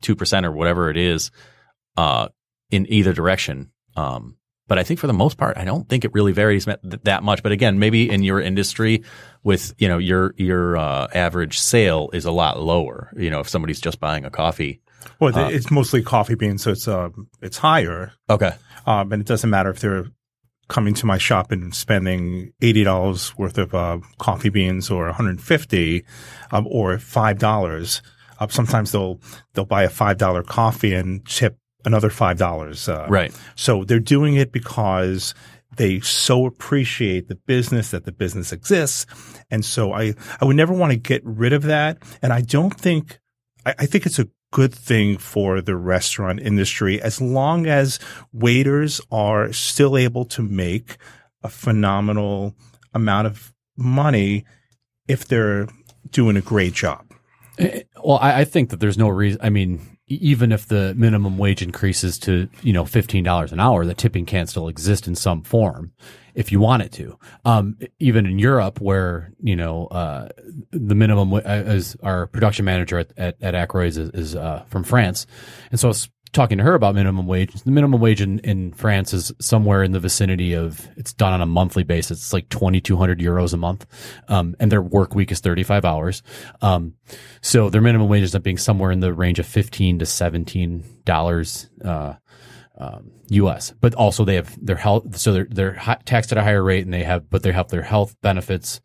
[0.00, 1.30] two percent or whatever it is,
[1.96, 2.28] uh,
[2.70, 3.70] in either direction.
[3.96, 4.36] Um,
[4.68, 6.66] but I think for the most part, I don't think it really varies
[7.04, 7.42] that much.
[7.42, 9.04] But again, maybe in your industry,
[9.44, 13.12] with you know your your uh, average sale is a lot lower.
[13.16, 14.80] You know, if somebody's just buying a coffee.
[15.20, 18.52] Well, th- it's mostly coffee beans, so it's um, it's higher, Okay.
[18.86, 20.06] um, and it doesn't matter if they're
[20.68, 25.14] coming to my shop and spending eighty dollars worth of uh, coffee beans or one
[25.14, 26.04] hundred fifty,
[26.50, 28.02] um, or five dollars.
[28.40, 29.20] Uh, sometimes they'll
[29.54, 32.88] they'll buy a five dollar coffee and tip another five dollars.
[32.88, 33.32] Uh, Right.
[33.54, 35.34] So they're doing it because
[35.76, 39.06] they so appreciate the business that the business exists.
[39.50, 41.98] And so I, I would never want to get rid of that.
[42.22, 43.18] And I don't think,
[43.66, 44.26] I, I think it's a
[44.56, 47.98] good thing for the restaurant industry as long as
[48.32, 50.96] waiters are still able to make
[51.42, 52.54] a phenomenal
[52.94, 54.46] amount of money
[55.06, 55.68] if they're
[56.08, 57.05] doing a great job.
[57.58, 59.40] Well, I, I think that there's no reason.
[59.42, 63.84] I mean, even if the minimum wage increases to you know fifteen dollars an hour,
[63.84, 65.92] the tipping can still exist in some form
[66.34, 67.18] if you want it to.
[67.44, 70.28] Um, even in Europe, where you know uh,
[70.70, 74.84] the minimum uh, as our production manager at at, at Ackroyd's is, is uh, from
[74.84, 75.26] France,
[75.70, 75.92] and so
[76.36, 77.52] talking to her about minimum wage.
[77.52, 81.40] The minimum wage in, in France is somewhere in the vicinity of it's done on
[81.40, 82.18] a monthly basis.
[82.18, 83.86] It's like twenty two hundred euros a month,
[84.28, 86.22] um, and their work week is thirty five hours.
[86.60, 86.94] Um,
[87.40, 90.84] so their minimum wage ends up being somewhere in the range of fifteen to seventeen
[91.04, 92.14] dollars uh,
[92.78, 93.72] um, U.S.
[93.80, 96.92] But also they have their health, so they're they're taxed at a higher rate, and
[96.92, 98.80] they have but they have their health benefits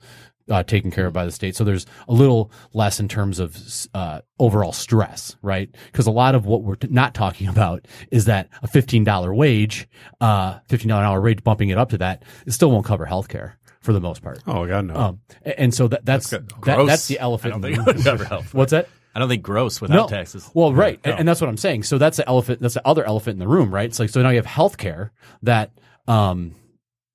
[0.52, 1.56] uh, taken care of by the state.
[1.56, 3.58] So there's a little less in terms of
[3.96, 5.70] uh, overall stress, right?
[5.92, 9.34] Because a lot of what we're t- not talking about is that a fifteen dollar
[9.34, 9.88] wage,
[10.20, 13.06] uh, fifteen dollar an hour wage, bumping it up to that, it still won't cover
[13.08, 14.40] healthcare for the most part.
[14.46, 14.96] oh god no.
[14.96, 17.54] Um, and so that that's that, that's the I elephant.
[17.56, 18.18] don't in think the it would room.
[18.18, 18.54] cover health.
[18.54, 18.88] What's that?
[19.16, 20.50] I don't think gross without no taxes.
[20.54, 21.84] Well, right, and, and that's what I'm saying.
[21.84, 22.62] So that's the elephant.
[22.62, 23.86] That's the other elephant in the room, right?
[23.86, 25.10] It's like so now you have healthcare
[25.44, 25.72] that,
[26.08, 26.56] um,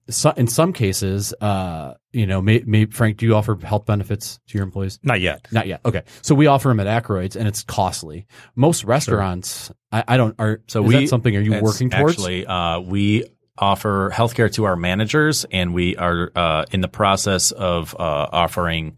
[0.09, 4.39] so, in some cases, uh, you know, may, may, Frank, do you offer health benefits
[4.49, 5.01] to your employees?
[5.03, 5.47] Not yet.
[5.51, 5.81] Not yet.
[5.85, 8.27] Okay, so we offer them at Ackroyd's, and it's costly.
[8.55, 10.35] Most restaurants, I, I don't.
[10.39, 11.37] Are So is we that something?
[11.37, 12.15] Are you working towards?
[12.15, 13.25] Actually, uh, we
[13.59, 18.97] offer healthcare to our managers, and we are uh, in the process of uh, offering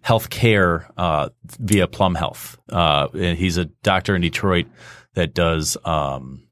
[0.00, 1.28] health care uh,
[1.58, 2.58] via Plum Health.
[2.70, 4.66] Uh, and he's a doctor in Detroit
[5.14, 6.45] that does um,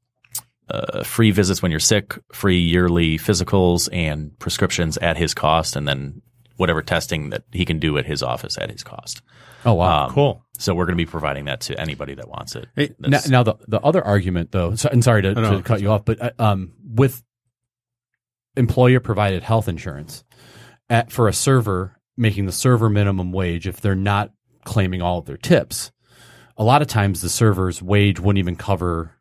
[0.69, 5.87] uh, free visits when you're sick, free yearly physicals and prescriptions at his cost, and
[5.87, 6.21] then
[6.57, 9.21] whatever testing that he can do at his office at his cost.
[9.65, 10.41] oh wow, Um, Cool.
[10.57, 12.67] So we're going to be providing that to anybody that wants it.
[12.75, 15.63] Hey, Now, now the the other argument, though, so, and sorry to, No, no, to
[15.63, 17.23] cut you off, but uh, um, with
[18.55, 20.23] employer provided health insurance
[20.89, 24.31] at, for a server making the server minimum wage, if they're not
[24.63, 25.91] claiming all of their tips,
[26.57, 29.11] a lot of times the server's wage wouldn't even cover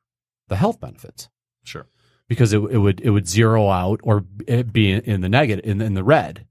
[0.46, 1.28] the health benefits
[1.64, 1.86] sure.
[2.28, 5.80] because it, it would it would zero out or it be in the negative in,
[5.80, 6.46] in the red.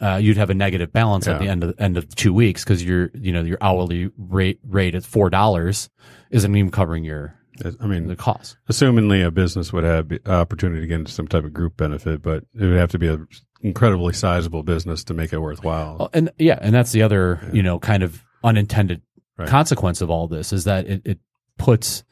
[0.00, 2.84] Uh, you'd have a negative balance at the end of end of two weeks because
[2.84, 5.90] your you know your hourly rate rate at four dollars
[6.30, 7.34] isn't even covering your
[7.80, 8.56] I mean, the cost.
[8.70, 12.22] assumingly a business would have the opportunity to get into some type of group benefit,
[12.22, 13.26] but it would have to be an
[13.62, 16.08] incredibly sizable business to make it worthwhile.
[16.14, 19.02] And yeah, and that's the other you know kind of unintended
[19.36, 19.48] Right.
[19.48, 21.18] consequence of all this is that it, it
[21.58, 22.02] puts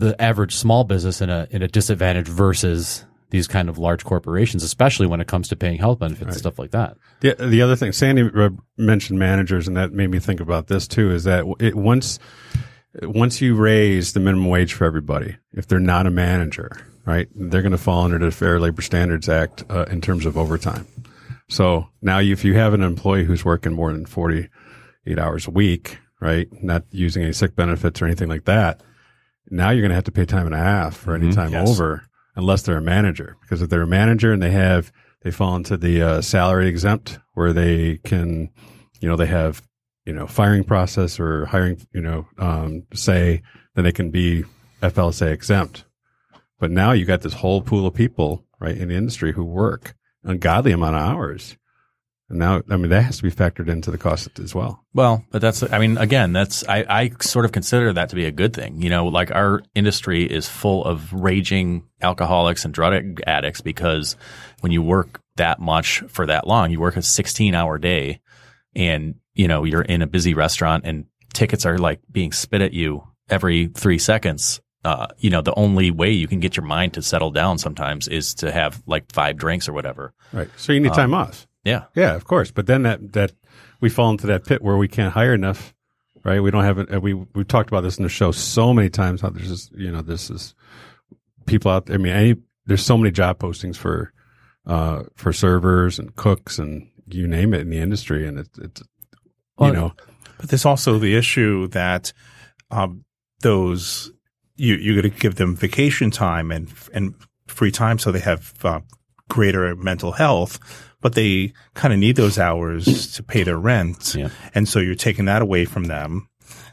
[0.00, 4.64] the average small business in a in a disadvantage versus these kind of large corporations,
[4.64, 6.96] especially when it comes to paying health benefits and stuff like that.
[7.20, 10.88] The, the other thing, Sandy uh, mentioned managers, and that made me think about this
[10.88, 11.12] too.
[11.12, 12.18] Is that it, once
[13.02, 16.70] once you raise the minimum wage for everybody, if they're not a manager,
[17.04, 20.36] right, they're going to fall under the Fair Labor Standards Act uh, in terms of
[20.36, 20.86] overtime.
[21.48, 25.98] So now if you have an employee who's working more than 48 hours a week,
[26.20, 28.82] right, not using any sick benefits or anything like that,
[29.50, 31.68] now you're going to have to pay time and a half for any time Yes.
[31.68, 32.02] over
[32.36, 33.36] unless they're a manager.
[33.42, 34.92] Because if they're a manager and they have,
[35.22, 38.50] they fall into the uh, salary exempt where they can,
[39.00, 39.62] you know, they have,
[40.06, 43.42] you know, firing process or hiring, you know, um, say,
[43.74, 44.44] then they can be
[44.82, 45.84] FLSA exempt.
[46.58, 49.94] But now you got this whole pool of people, right, in the industry who work
[50.24, 51.56] ungodly amount of hours.
[52.30, 54.84] And now, I mean, that has to be factored into the cost as well.
[54.94, 58.24] Well, but that's, I mean, again, that's, I, I sort of consider that to be
[58.24, 58.80] a good thing.
[58.80, 64.16] You know, like our industry is full of raging alcoholics and drug addicts because
[64.60, 68.20] when you work that much for that long, you work a 16 hour day
[68.76, 72.72] and, you know, you're in a busy restaurant and tickets are like being spit at
[72.72, 74.60] you every three seconds.
[74.84, 78.06] Uh, you know, the only way you can get your mind to settle down sometimes
[78.06, 80.14] is to have like five drinks or whatever.
[80.32, 80.48] Right.
[80.56, 81.46] So you need time off.
[81.70, 81.84] Yeah.
[81.94, 82.50] Yeah, of course.
[82.50, 83.32] But then that, that
[83.80, 85.74] we fall into that pit where we can't hire enough,
[86.24, 86.40] right?
[86.40, 87.02] We don't have it.
[87.02, 89.90] We, we've talked about this in the show so many times how there's this, you
[89.90, 90.54] know, this is
[91.46, 91.94] people out there.
[91.94, 94.12] I mean, any, there's so many job postings for,
[94.66, 98.26] uh, for servers and cooks and you name it in the industry.
[98.26, 98.86] And it's, it's, you
[99.58, 99.92] Well, know,
[100.38, 102.12] But there's also the issue that
[102.70, 103.04] um,
[103.40, 104.12] those
[104.56, 107.14] you you got to give them vacation time and and
[107.46, 108.80] free time so they have uh,
[109.28, 110.58] greater mental health.
[111.00, 114.28] But they kind of need those hours to pay their rent, Yeah.
[114.54, 116.28] and so you're taking that away from them.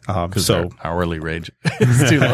[0.09, 1.51] Um, Because so hourly wage
[1.81, 2.27] is too low.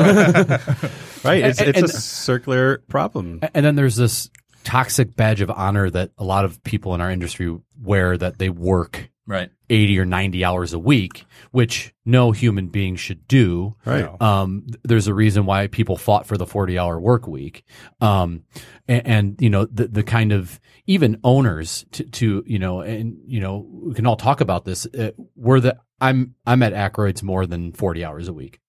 [1.24, 1.44] right.
[1.44, 3.42] It's, And- it's and- a circular problem.
[3.54, 4.30] And then there's this
[4.64, 8.50] toxic badge of honor that a lot of people in our industry wear that they
[8.50, 9.50] work right.
[9.74, 13.76] 80 or 90 hours a week, which no human being should do.
[13.86, 14.22] Right.
[14.22, 17.64] Um, there's a reason why people fought for the 40 hour work week.
[18.00, 18.44] Um,
[18.88, 23.18] and, and, you know, the, the kind of even owners to, to, you know, and,
[23.26, 24.86] you know, we can all talk about this.
[24.86, 28.60] Uh, we're the, I'm, I'm at Ackroyd's more than 40 hours a week.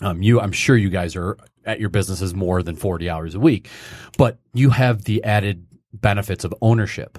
[0.00, 1.36] Um, you, I'm sure you guys are
[1.66, 3.68] at your businesses more than 40 hours a week,
[4.16, 7.18] but you have the added benefits of ownership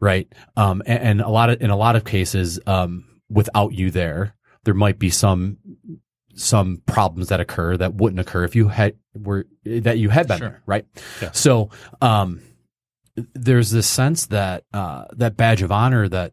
[0.00, 0.30] right?
[0.56, 4.34] Um, and, and a lot of in a lot of cases, um, without you there,
[4.64, 5.58] there might be some
[6.34, 10.38] some problems that occur that wouldn't occur if you had were that you had been
[10.38, 10.48] Sure.
[10.50, 10.84] there, right?
[11.22, 11.30] Yeah.
[11.32, 11.70] So,
[12.02, 12.40] um,
[13.34, 16.32] there's this sense that uh, that badge of honor that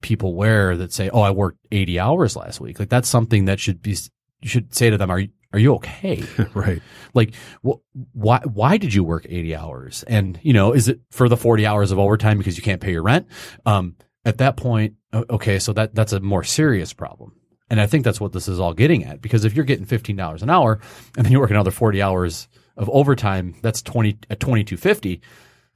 [0.00, 3.60] people wear that say, "Oh, I worked 80 hours last week." Like that's something that
[3.60, 3.96] should be
[4.40, 6.22] you should say to them, "Are you are you okay?"
[6.54, 6.80] right.
[7.14, 7.34] like
[7.66, 7.78] wh-
[8.12, 11.66] why why did you work 80 hours and you know is it for the 40
[11.66, 13.26] hours of overtime because you can't pay your rent
[13.66, 17.34] um at that point okay so that that's a more serious problem
[17.70, 20.42] and i think that's what this is all getting at because if you're getting $15
[20.42, 20.80] an hour
[21.16, 25.20] and then you work another 40 hours of overtime that's 20 at 2250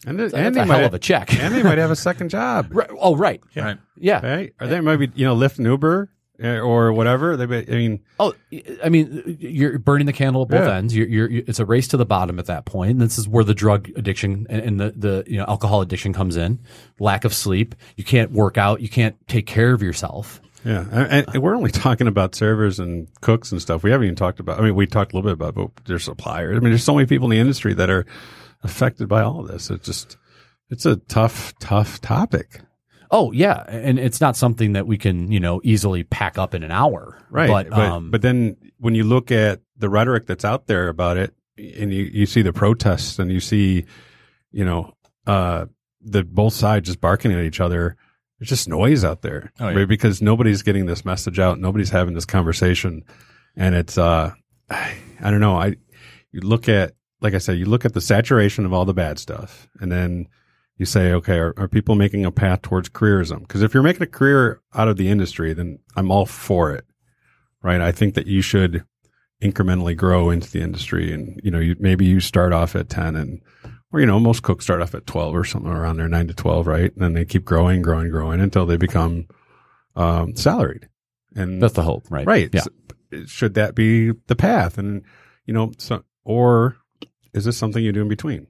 [0.07, 1.97] And, that's and a they hell might, of a check and they might have a
[2.09, 2.69] second job.
[2.71, 3.79] right, oh right Right.
[3.97, 4.53] yeah Right.
[4.61, 7.37] Or they might be, you know, Lyft and Uber Eh, or whatever.
[7.37, 8.35] They, I mean, Oh,
[8.85, 10.77] I mean, you're burning the candle at both Yeah.
[10.77, 10.95] ends.
[10.95, 12.91] You're, you're, it's a race to the bottom at that point.
[12.93, 16.13] And this is where the drug addiction and, and the, the, you know, alcohol addiction
[16.13, 16.59] comes in.
[17.01, 17.75] Lack of sleep.
[17.97, 18.81] You can't work out.
[18.83, 20.41] You can't take care of yourself.
[20.65, 23.83] Yeah, and, and we're only talking about servers and cooks and stuff.
[23.85, 24.59] We haven't even talked about.
[24.59, 26.57] I mean, we talked a little bit about, but there's suppliers.
[26.57, 28.05] I mean, there's so many people in the industry that are
[28.65, 29.71] affected by all of this.
[29.71, 30.17] It's just,
[30.69, 32.61] it's a tough, tough topic.
[33.11, 33.65] Oh yeah.
[33.69, 37.19] And it's not something that we can, you know, easily pack up in an hour.
[37.31, 37.49] Right.
[37.49, 41.17] But, But, um, but then when you look at the rhetoric that's out there about
[41.17, 43.85] it and you, you see the protests and you see,
[44.53, 44.95] you know,
[45.27, 45.67] uh,
[46.01, 47.97] the both sides just barking at each other.
[48.39, 49.79] There's just noise out there Oh, yeah.
[49.79, 49.89] right?
[49.89, 51.59] because nobody's getting this message out.
[51.59, 53.03] Nobody's having this conversation.
[53.57, 54.33] And it's, uh,
[54.69, 55.57] I, I don't know.
[55.57, 55.77] I,
[56.33, 56.93] you look at,
[57.23, 60.29] like I said, you look at the saturation of all the bad stuff and then
[60.77, 63.41] you say, okay, are, are people making a path towards careerism?
[63.41, 66.85] Because if you're making a career out of the industry, then I'm all for it,
[67.63, 67.81] right?
[67.81, 68.85] I think that you should
[69.43, 73.17] incrementally grow into the industry, and you know, you, maybe you start off at ten,
[73.17, 73.41] and
[73.93, 76.35] or you know, most cooks start off at twelve or something around there, nine to
[76.35, 76.93] twelve, right?
[76.93, 79.27] And then they keep growing, growing, growing until they become
[79.95, 80.89] um, salaried,
[81.35, 82.27] and that's the hope, right?
[82.27, 82.51] right.
[82.53, 82.63] Yeah.
[82.63, 82.71] So,
[83.27, 84.77] should that be the path?
[84.77, 85.03] And
[85.47, 86.77] you know, so or
[87.33, 88.49] is this something you do in between?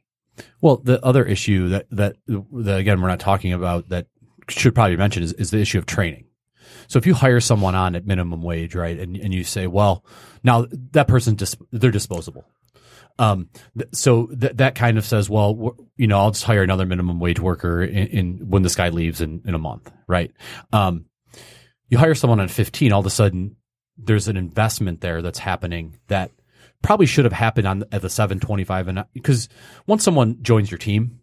[0.60, 4.06] Well, the other issue that, that, that again, we're not talking about that
[4.48, 6.26] should probably be mentioned is, is the issue of training.
[6.88, 10.04] So if you hire someone on at minimum wage, right, and, and you say, well,
[10.44, 12.44] now that person, dis- they're disposable.
[13.18, 16.86] Um, th- so th- that kind of says, well, you know, I'll just hire another
[16.86, 20.32] minimum wage worker in, in when this guy leaves in, in a month, right?
[20.72, 21.06] Um,
[21.88, 23.56] you hire someone on 15, all of a sudden
[23.96, 26.30] there's an investment there that's happening that
[26.86, 29.48] probably should have happened on at the 725 and because
[29.88, 31.18] once someone joins your team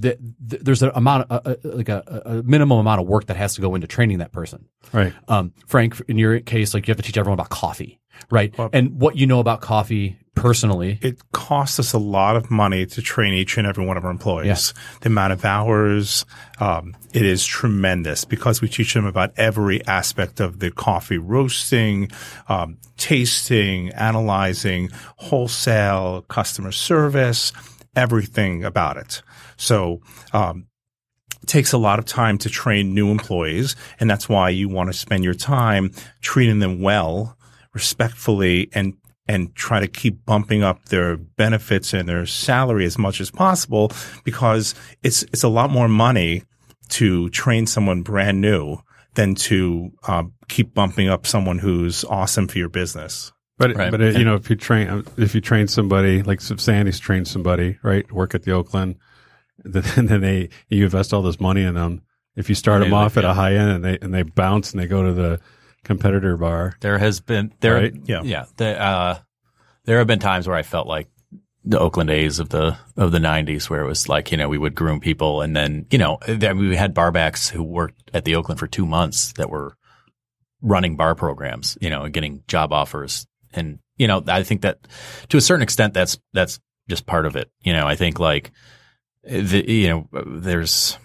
[0.00, 0.18] th-
[0.48, 3.36] th- there's an amount, of, uh, uh, like a, a minimum amount of work that
[3.36, 4.66] has to go into training that person.
[4.92, 5.12] Right.
[5.26, 7.98] Um, Frank, in your case, like you have to teach everyone about coffee,
[8.30, 8.54] right?
[8.72, 10.98] and what you know about coffee personally.
[11.02, 14.10] it costs us a lot of money to train each and every one of our
[14.10, 14.74] employees.
[15.00, 16.24] The amount of hours,
[16.60, 22.10] um, it is tremendous because we teach them about every aspect of the coffee roasting,
[22.48, 27.52] um, tasting, analyzing, wholesale, customer service,
[27.96, 29.22] everything about it.
[29.56, 30.00] So,
[30.32, 30.66] um,
[31.42, 34.88] it takes a lot of time to train new employees, and that's why you want
[34.88, 37.36] to spend your time treating them well,
[37.72, 38.94] respectfully, and
[39.28, 43.92] and try to keep bumping up their benefits and their salary as much as possible
[44.24, 46.42] because it's it's a lot more money
[46.88, 48.78] to train someone brand new
[49.14, 53.32] than to um, keep bumping up someone who's awesome for your business.
[53.58, 53.90] But Right.
[53.90, 57.28] but uh, you know if you train if you train somebody like if Sandy's trained
[57.28, 58.96] somebody right work at the Oakland,
[59.64, 62.02] then then they you invest all this money in them.
[62.36, 63.32] If you start They them off like, at yeah.
[63.32, 65.40] a high end and they and they bounce and they go to the
[65.88, 67.94] competitor bar, There has been there, Right?
[68.04, 68.22] Yeah.
[68.22, 68.44] yeah.
[68.56, 69.18] The, uh,
[69.84, 71.08] there have been times where I felt like
[71.64, 74.58] the Oakland A's of the of the '90s, where it was like you know we
[74.58, 78.58] would groom people, and then you know we had barbacks who worked at the Oakland
[78.60, 79.76] for two months that were
[80.62, 84.86] running bar programs, you know, and getting job offers, and you know I think that
[85.30, 87.50] to a certain extent that's that's just part of it.
[87.62, 88.50] You know, I think like
[89.24, 90.96] the you know there's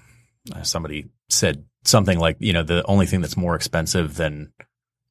[0.61, 4.51] somebody said something like you know the only thing that's more expensive than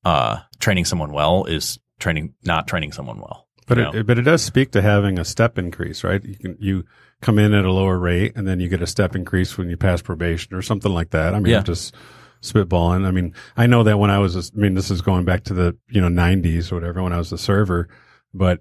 [0.04, 3.46] uh, training someone well is training not training someone well.
[3.66, 6.22] but you it, but it does speak to having a step increase, right?
[6.24, 6.84] You can you
[7.20, 9.76] come in at a lower rate and then you get a step increase when you
[9.76, 11.34] pass probation or something like that.
[11.34, 11.58] I mean, Yeah.
[11.58, 11.94] I'm just
[12.42, 13.06] spitballing.
[13.06, 15.54] I mean, I know that when I was, I mean, this is going back to
[15.54, 17.88] the you know 90s or whatever when I was a server,
[18.34, 18.60] but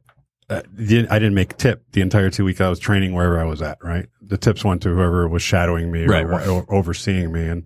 [0.49, 0.83] uh, I
[1.17, 3.79] didn't make tip the entire two weeks I was training wherever I was at.
[3.83, 6.47] Right, the tips went to whoever was shadowing me or, Right, right.
[6.47, 7.65] or overseeing me, and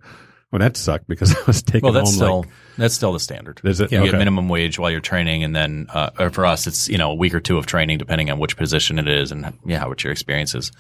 [0.52, 3.20] well, that sucked because I was taking well, that's home still like that's still the
[3.20, 3.62] standard.
[3.64, 3.92] Is it?
[3.92, 4.12] You Okay.
[4.12, 7.12] get minimum wage while you're training, and then uh, or for us, it's you know
[7.12, 10.04] a week or two of training depending on which position it is and yeah, what
[10.04, 10.72] your experience is.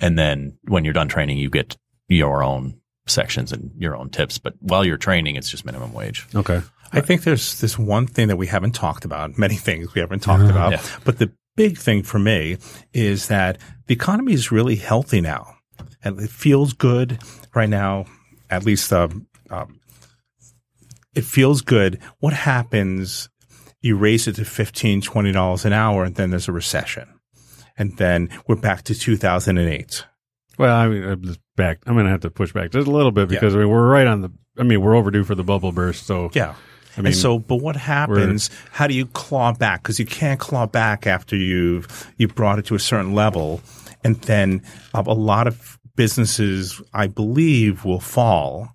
[0.00, 1.76] And then when you're done training, you get
[2.08, 4.38] your own sections and your own tips.
[4.38, 6.26] But while you're training, it's just minimum wage.
[6.34, 6.62] okay.
[6.92, 10.20] I think there's this one thing that we haven't talked about, many things we haven't
[10.20, 10.82] talked about, Yeah.
[11.04, 12.58] but the big thing for me
[12.92, 13.58] is that
[13.88, 15.56] the economy is really healthy now.
[16.04, 17.18] And it feels good
[17.52, 18.06] right now,
[18.54, 19.80] at least um, um,
[21.14, 22.00] it feels good.
[22.18, 23.28] What happens?
[23.80, 27.08] You raise it to $15, $20 an hour, and then there's a recession.
[27.76, 30.04] And then we're back to 2008.
[30.58, 31.80] Well, I mean, I'm just back.
[31.86, 33.88] I'm going to have to push back just a little bit because I mean, we're
[33.88, 34.30] right on the.
[34.56, 36.06] I mean, we're overdue for the bubble burst.
[36.06, 36.54] So Yeah.
[36.96, 38.50] I mean, and so, but what happens?
[38.70, 39.82] How do you claw back?
[39.82, 43.60] Because you can't claw back after you've you brought it to a certain level,
[44.04, 44.62] and then
[44.94, 48.68] uh, a lot of businesses, I believe, will fall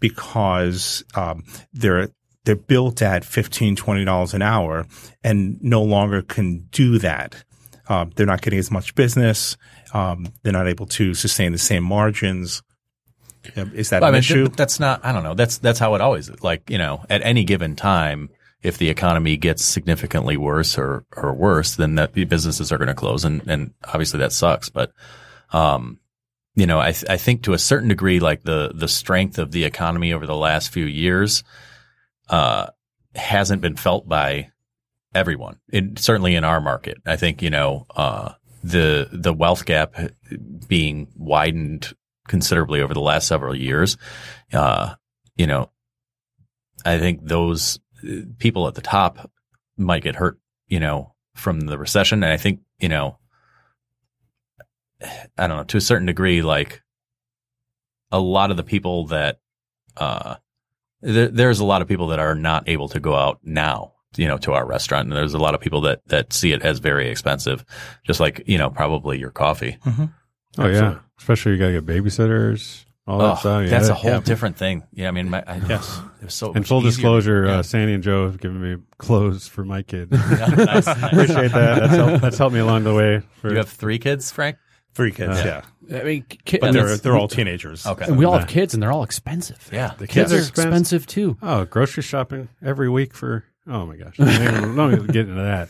[0.00, 2.08] because um, they're
[2.44, 4.86] they're built at $15, 20 dollars an hour,
[5.22, 7.42] and no longer can do that.
[7.88, 9.56] Um, they're not getting as much business.
[9.94, 12.62] Um, they're not able to sustain the same margins.
[13.56, 14.44] Is that I an mean, issue?
[14.46, 15.04] th- that's not.
[15.04, 15.34] I don't know.
[15.34, 16.42] That's that's how it always is.
[16.42, 16.68] like.
[16.70, 18.30] You know, at any given time,
[18.62, 22.88] if the economy gets significantly worse or or worse, then that the businesses are going
[22.88, 24.70] to close, and and obviously that sucks.
[24.70, 24.92] But,
[25.52, 25.98] um,
[26.54, 29.50] you know, I th- I think to a certain degree, like the the strength of
[29.50, 31.42] the economy over the last few years,
[32.28, 32.68] uh,
[33.14, 34.50] hasn't been felt by
[35.14, 35.58] everyone.
[35.72, 38.32] It, certainly in our market, I think you know, uh,
[38.62, 39.96] the the wealth gap
[40.68, 41.92] being widened
[42.28, 43.96] considerably over the last several years.
[44.52, 44.94] Uh,
[45.36, 45.70] you know,
[46.84, 49.30] I think those uh, people at the top
[49.76, 50.38] might get hurt,
[50.68, 52.22] you know, from the recession.
[52.22, 53.18] And I think, you know,
[55.38, 56.82] I don't know, to a certain degree, like
[58.12, 59.38] a lot of the people that,
[59.96, 60.36] uh,
[61.00, 64.26] there, there's a lot of people that are not able to go out now, you
[64.28, 65.08] know, to our restaurant.
[65.08, 67.64] And there's a lot of people that, that see it as very expensive,
[68.06, 69.76] just like, you know, probably your coffee.
[69.86, 73.62] oh yeah, especially you got to get babysitters, all that Oh, stuff.
[73.64, 74.20] Yeah, that's a whole yeah.
[74.20, 74.84] different thing.
[74.92, 76.00] Yeah, I mean, my, I, Yes.
[76.22, 76.90] it was so And full easier.
[76.90, 77.58] disclosure, Yeah.
[77.58, 80.08] uh, Sandy and Joe have given me clothes for my kid.
[80.12, 81.02] Yeah, nice, nice.
[81.12, 81.80] Appreciate that.
[81.80, 83.20] That's helped, that's helped me along the way.
[83.40, 84.56] For, You have three kids, Frank?
[84.94, 85.62] Three kids, yeah.
[85.92, 87.84] I mean, ki- But and they're it's- they're all teenagers.
[87.86, 88.04] Okay.
[88.06, 89.68] and we all have kids, and they're all expensive.
[89.72, 89.88] Yeah.
[89.98, 91.06] the Kids kids are are expensive, expensive.
[91.06, 91.36] too.
[91.42, 93.44] Oh, grocery shopping every week for.
[93.68, 94.16] Oh my gosh!
[94.18, 95.68] Don't even, don't even get into that.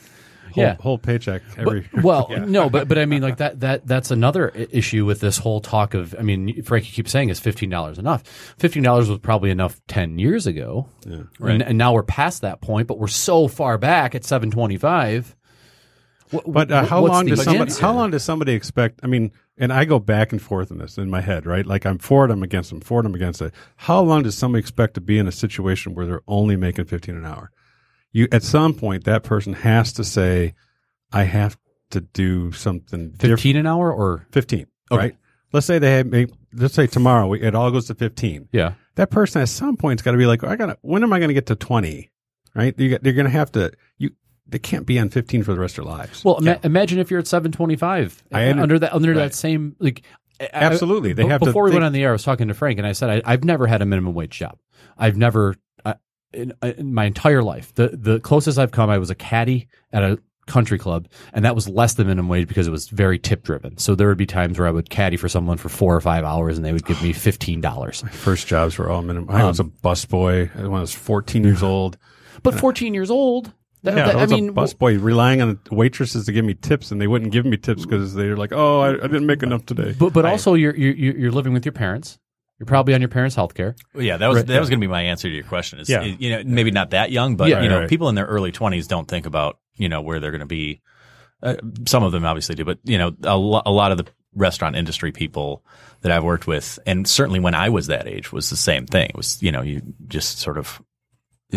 [0.53, 0.77] Whole, Yeah.
[0.79, 1.89] whole paycheck every.
[1.93, 5.21] But, well, no, but but I mean, like that that that's another i- issue with
[5.21, 6.15] this whole talk of.
[6.19, 8.23] I mean, Frankie keeps saying is fifteen dollars enough.
[8.59, 10.89] Fifteen dollars was probably enough ten years ago,
[11.41, 12.89] and, and now we're past that point.
[12.89, 15.35] But we're so far back at seven twenty five.
[16.35, 17.81] What- But uh, how long does somebody answer?
[17.83, 19.01] how long does somebody expect?
[19.03, 21.65] I mean, and I go back and forth in this in my head, right?
[21.67, 23.53] Like I'm for it, I'm against them, for it, I'm against it.
[23.77, 27.17] How long does somebody expect to be in a situation where they're only making 15
[27.17, 27.51] an hour?
[28.13, 30.55] You at some point that person has to say,
[31.13, 31.57] I have
[31.91, 33.39] to do something different.
[33.41, 34.99] 15 an hour or 15, Okay.
[35.01, 35.17] right?
[35.53, 36.13] Let's say they have,
[36.53, 38.49] let's say tomorrow we, it all goes to 15.
[38.53, 38.75] yeah.
[38.97, 41.19] That person at some point's got to be like, I got to, when am I
[41.19, 42.11] going to get to 20?
[42.55, 42.79] Right?
[42.79, 44.11] You got, they're going to have to, you,
[44.47, 46.25] they can't be on 15 for the rest of their lives.
[46.25, 49.17] Well, ima- imagine if you're at 725 I under- under that under right.
[49.19, 50.03] that same like
[50.53, 51.13] Absolutely.
[51.13, 52.55] They be- have to before we think- went on the air, I was talking to
[52.55, 54.59] Frank and I said I, I've never had a minimum wage job.
[54.99, 55.95] I've never uh,
[56.33, 57.73] in, in my entire life.
[57.75, 61.55] The the closest I've come, I was a caddy at a country club, and that
[61.55, 63.79] was less than minimum wage because it was very tip driven.
[63.79, 66.23] So there would be times where I would caddy for someone for four or five
[66.25, 68.03] hours, and they would give me fifteen dollars.
[68.11, 69.31] First jobs were all minimum.
[69.35, 71.97] I was a Um, busboy when I was 14 years old.
[72.43, 73.53] But fourteen years old,
[73.85, 76.55] that, Yeah, that- I I was mean, a busboy relying on waitresses to give me
[76.55, 79.27] tips, and they wouldn't give me tips because they were like, "Oh, I, I didn't
[79.27, 82.19] make enough today." but but also you're you're you're living with your parents.
[82.59, 83.75] You're probably on your parents' health care.
[83.95, 85.81] Well, yeah, that was Right, that was going to be my answer to your question.
[85.81, 86.03] Is Yeah.
[86.05, 87.63] you know maybe not that young, but Yeah.
[87.63, 87.89] you know Right, right.
[87.91, 90.81] people in their early twenties don't think about you know where they're going to be.
[91.43, 91.57] Uh,
[91.87, 94.77] some of them obviously do, but you know a, lo- a lot of the restaurant
[94.77, 95.65] industry people
[96.03, 99.11] that I've worked with, and certainly when I was that age, was the same thing.
[99.11, 100.81] It was you know you just sort of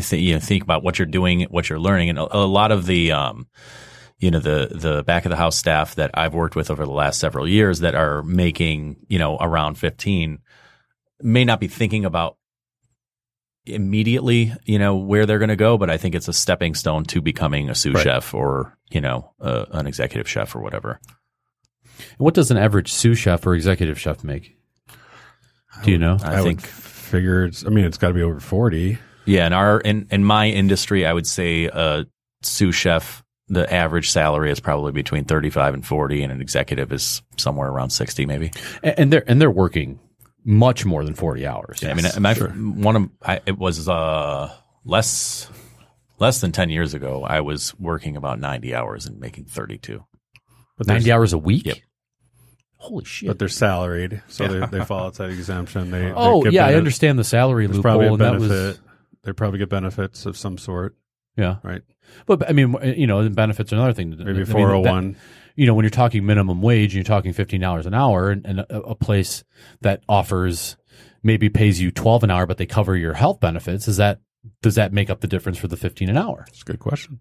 [0.01, 2.71] th- you know think about what you're doing, what you're learning, and a, a lot
[2.71, 3.47] of the um,
[4.19, 6.91] you know the the back of the house staff that I've worked with over the
[6.91, 10.39] last several years that are making you know around 15
[11.21, 12.37] may not be thinking about
[13.65, 17.03] immediately you know where they're going to go but I think it's a stepping stone
[17.05, 18.03] to becoming a sous Right.
[18.03, 21.01] chef or you know uh, an executive chef or whatever
[22.17, 24.55] What does an average sous chef or executive chef make?
[25.83, 26.17] Do you know?
[26.23, 27.65] I, I think would figure it's.
[27.65, 28.97] I mean, it's got to be over 40.
[29.27, 32.05] Yeah in our in in my industry I would say a
[32.41, 37.21] sous chef the average salary is probably between 35 and 40 and an executive is
[37.37, 38.51] somewhere around 60 maybe
[38.83, 39.99] And and they're and they're working
[40.47, 41.83] much more than forty hours.
[41.83, 44.51] Yeah, I mean, my, one of I, it was uh,
[44.85, 45.49] less
[46.19, 47.23] less than ten years ago.
[47.23, 50.05] I was working about ninety hours and making thirty two.
[50.77, 51.65] But ninety hours a week.
[51.65, 51.77] Yep.
[52.77, 53.27] Holy shit!
[53.27, 55.91] But they're salaried, so they, they fall outside exemption.
[55.91, 58.79] They, oh they yeah, I understand the salary There's loophole, probably a and that was
[59.27, 60.95] They probably get benefits of some sort,
[61.35, 61.57] yeah.
[61.61, 61.81] right?
[62.25, 64.11] But I mean, eh, you know, the benefits are another thing.
[64.11, 65.17] Maybe I mean, 401.
[65.55, 68.45] You know, when you're talking minimum wage, and you're talking fifteen dollars an hour, and,
[68.45, 69.43] and a, a place
[69.81, 70.77] that offers
[71.23, 73.87] maybe pays you twelve an hour, but they cover your health benefits.
[73.87, 74.21] Is that
[74.61, 76.45] does that make up the difference for the fifteen an hour?
[76.47, 77.19] That's a good question.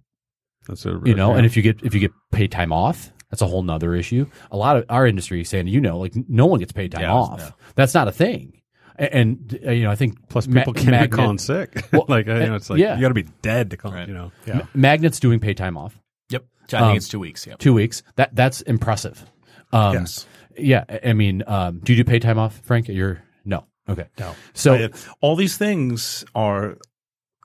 [0.69, 1.39] That's a you know yeah.
[1.39, 4.27] and if you get if you get paid time off that's a whole nother issue
[4.51, 7.15] a lot of our industry saying you know like no one gets paid time Yeah,
[7.15, 7.51] off yeah.
[7.75, 8.61] that's not a thing
[8.99, 11.85] and, uh, you know i think plus ma- people can't be Magnet- calling sick.
[11.93, 12.95] Well, like you know, it's like yeah.
[12.97, 13.93] you got to be dead to call.
[13.93, 14.09] Right.
[14.09, 14.63] You know, Yeah.
[14.75, 15.99] magnets doing pay time off
[16.31, 17.47] Yep, I Um, it's two weeks.
[17.47, 17.59] Yep.
[17.59, 19.25] two weeks that that's impressive
[19.73, 20.27] um yes.
[20.57, 24.07] yeah I- i mean um do you do pay time off frank you're no okay
[24.19, 24.35] No.
[24.55, 24.91] so I-
[25.21, 26.79] all these things are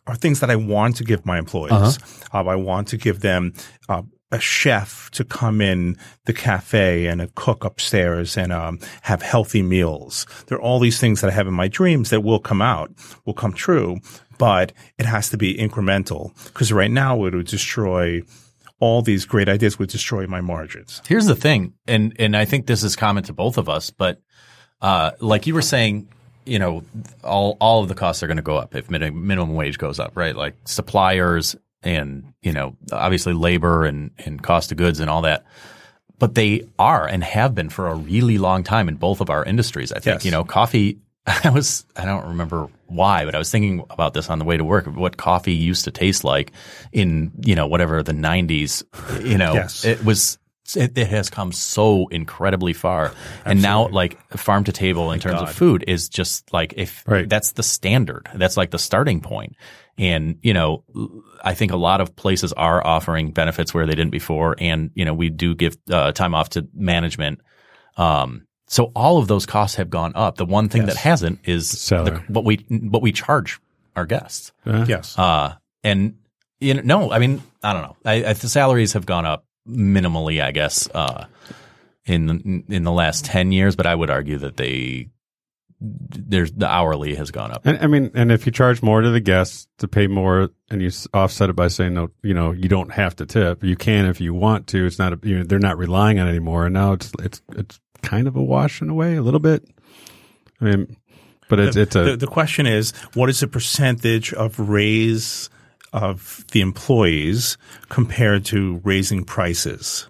[0.08, 1.72] are things that I want to give my employees.
[1.72, 2.40] Uh-huh.
[2.40, 3.54] Um, I want to give them
[3.88, 4.02] uh,
[4.32, 9.62] a chef to come in the cafe and a cook upstairs and um, have healthy
[9.62, 10.26] meals.
[10.48, 12.92] There are all these things that I have in my dreams that will come out,
[13.26, 13.98] will come true,
[14.38, 18.22] but it has to be incremental because right now it would destroy
[18.80, 21.02] all these great ideas would destroy my margins.
[21.08, 24.20] Here's the thing, and and I think this is common to both of us, but
[24.82, 26.08] uh, like you were saying,
[26.46, 26.84] you know,
[27.24, 30.14] all all of the costs are going to go up if minimum wage goes up,
[30.16, 30.36] right?
[30.36, 35.46] Like suppliers and you know, obviously labor and and cost of goods and all that.
[36.20, 39.44] But they are and have been for a really long time in both of our
[39.44, 39.92] industries.
[39.92, 40.26] I think Yes.
[40.26, 41.00] you know, coffee.
[41.44, 44.58] I was I don't remember why, but I was thinking about this on the way
[44.58, 44.86] to work.
[44.86, 46.52] What coffee used to taste like
[46.92, 48.84] in you know whatever the '90s.
[49.26, 49.86] You know, Yes.
[49.86, 50.38] it was
[50.76, 53.12] it, it has come so incredibly far
[53.44, 57.28] and now like farm to table in terms of food is just like if Right.
[57.28, 59.58] that's the standard that's like the starting point
[59.98, 60.84] and you know
[61.44, 65.04] i think a lot of places are offering benefits where they didn't before and you
[65.06, 67.40] know we do give uh, time off to management
[67.98, 70.94] um so all of those costs have gone up the one thing Yes.
[70.96, 71.70] that hasn't is
[72.06, 73.60] the, what we what we charge
[73.96, 74.86] our guests Yeah.
[74.88, 75.18] Yes.
[75.20, 76.16] uh, and
[76.60, 77.96] you know, no, I mean, I don't know.
[78.06, 81.26] I, I, the salaries have gone up minimally, I guess, uh,
[82.06, 83.76] in in the last ten years.
[83.76, 85.08] But I would argue that they
[85.82, 87.66] there's the hourly has gone up.
[87.66, 90.82] And I mean, and if you charge more to the guests to pay more, and
[90.82, 93.64] you offset it by saying no, you know, you don't have to tip.
[93.64, 94.86] You can if you want to.
[94.86, 95.14] It's not.
[95.14, 96.66] A, you know, they're not relying on it anymore.
[96.66, 99.68] And now it's it's it's kind of a wash in a way, a little bit.
[100.60, 100.98] I mean,
[101.50, 105.50] but it's it's a the, the question is, what is the percentage of raise
[105.94, 107.58] of the employees
[107.90, 110.08] compared to raising prices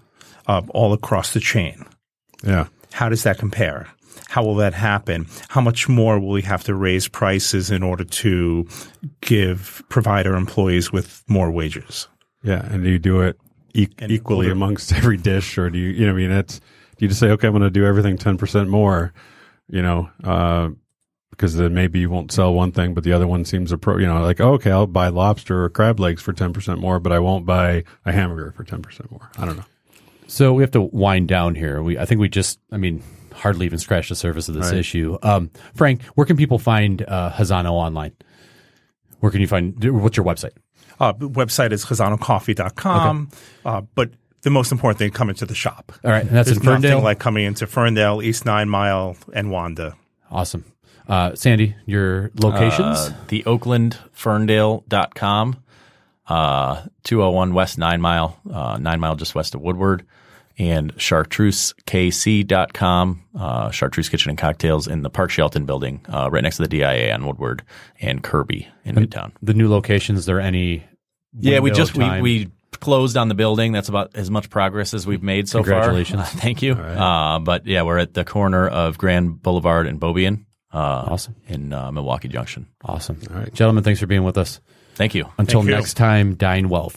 [0.47, 1.85] uh, all across the chain.
[2.43, 2.67] Yeah.
[2.91, 3.87] How does that compare?
[4.29, 5.27] How will that happen?
[5.49, 8.67] How much more will we have to raise prices in order to
[9.21, 12.07] give provide our employees with more wages?
[12.43, 12.65] Yeah.
[12.71, 13.37] And do you do it
[13.73, 16.31] e- And equally will there- amongst every dish or do you, you know, I mean,
[16.31, 19.13] it's, do you just say, okay, I'm going to do everything 10% more,
[19.69, 20.69] you know, uh,
[21.31, 24.05] because then maybe you won't sell one thing, but the other one seems appro, you
[24.05, 27.19] know, like, oh, okay, I'll buy lobster or crab legs for 10% more, but I
[27.19, 29.29] won't buy a hamburger for 10% more.
[29.37, 29.65] I don't know.
[30.27, 31.81] So we have to wind down here.
[31.81, 33.01] We, I think we just, I mean,
[33.33, 34.79] hardly even scratched the surface of this Right.
[34.79, 35.17] issue.
[35.23, 38.11] Um, Frank, where can people find uh, Chazzano online?
[39.19, 39.73] Where can you find?
[40.01, 40.51] What's your website?
[40.99, 43.29] Uh, the website is chazzanocoffee.com.
[43.65, 44.11] Uh, but
[44.43, 45.91] the most important thing, come into the shop.
[46.03, 46.91] All right, and that's There's in Ferndale.
[46.91, 49.95] nothing like coming into Ferndale, East Nine Mile, and Wanda.
[50.31, 50.65] awesome.
[51.07, 52.97] Uh, Sandy, your locations?
[52.97, 55.55] Uh, the oaklandferndale.com,
[56.27, 60.05] uh, 201 West Nine Mile, uh, Nine Mile just west of Woodward,
[60.57, 66.57] and chartreusekc.com, uh, Chartreuse Kitchen and Cocktails in the Park Shelton building, uh, right next
[66.57, 67.63] to the DIA on Woodward
[67.99, 69.31] and Kirby in Midtown.
[69.41, 70.19] the new locations.
[70.19, 70.83] Is there any?
[71.33, 72.49] Yeah, we just of we, we
[72.79, 73.71] closed on the building.
[73.71, 76.21] That's about as much progress as we've made so Congratulations.
[76.21, 76.25] far.
[76.41, 76.73] Thank you.
[76.73, 80.45] Uh, but yeah, we're at the corner of Grand Boulevard and Beaubien.
[80.73, 81.35] Uh, Awesome.
[81.47, 82.65] in uh, Milwaukee Junction.
[82.85, 83.19] awesome.
[83.29, 84.61] All right, gentlemen, thanks for being with us.
[84.95, 85.25] Thank you.
[85.37, 85.75] Until Thank you.
[85.75, 86.91] next time, dine well.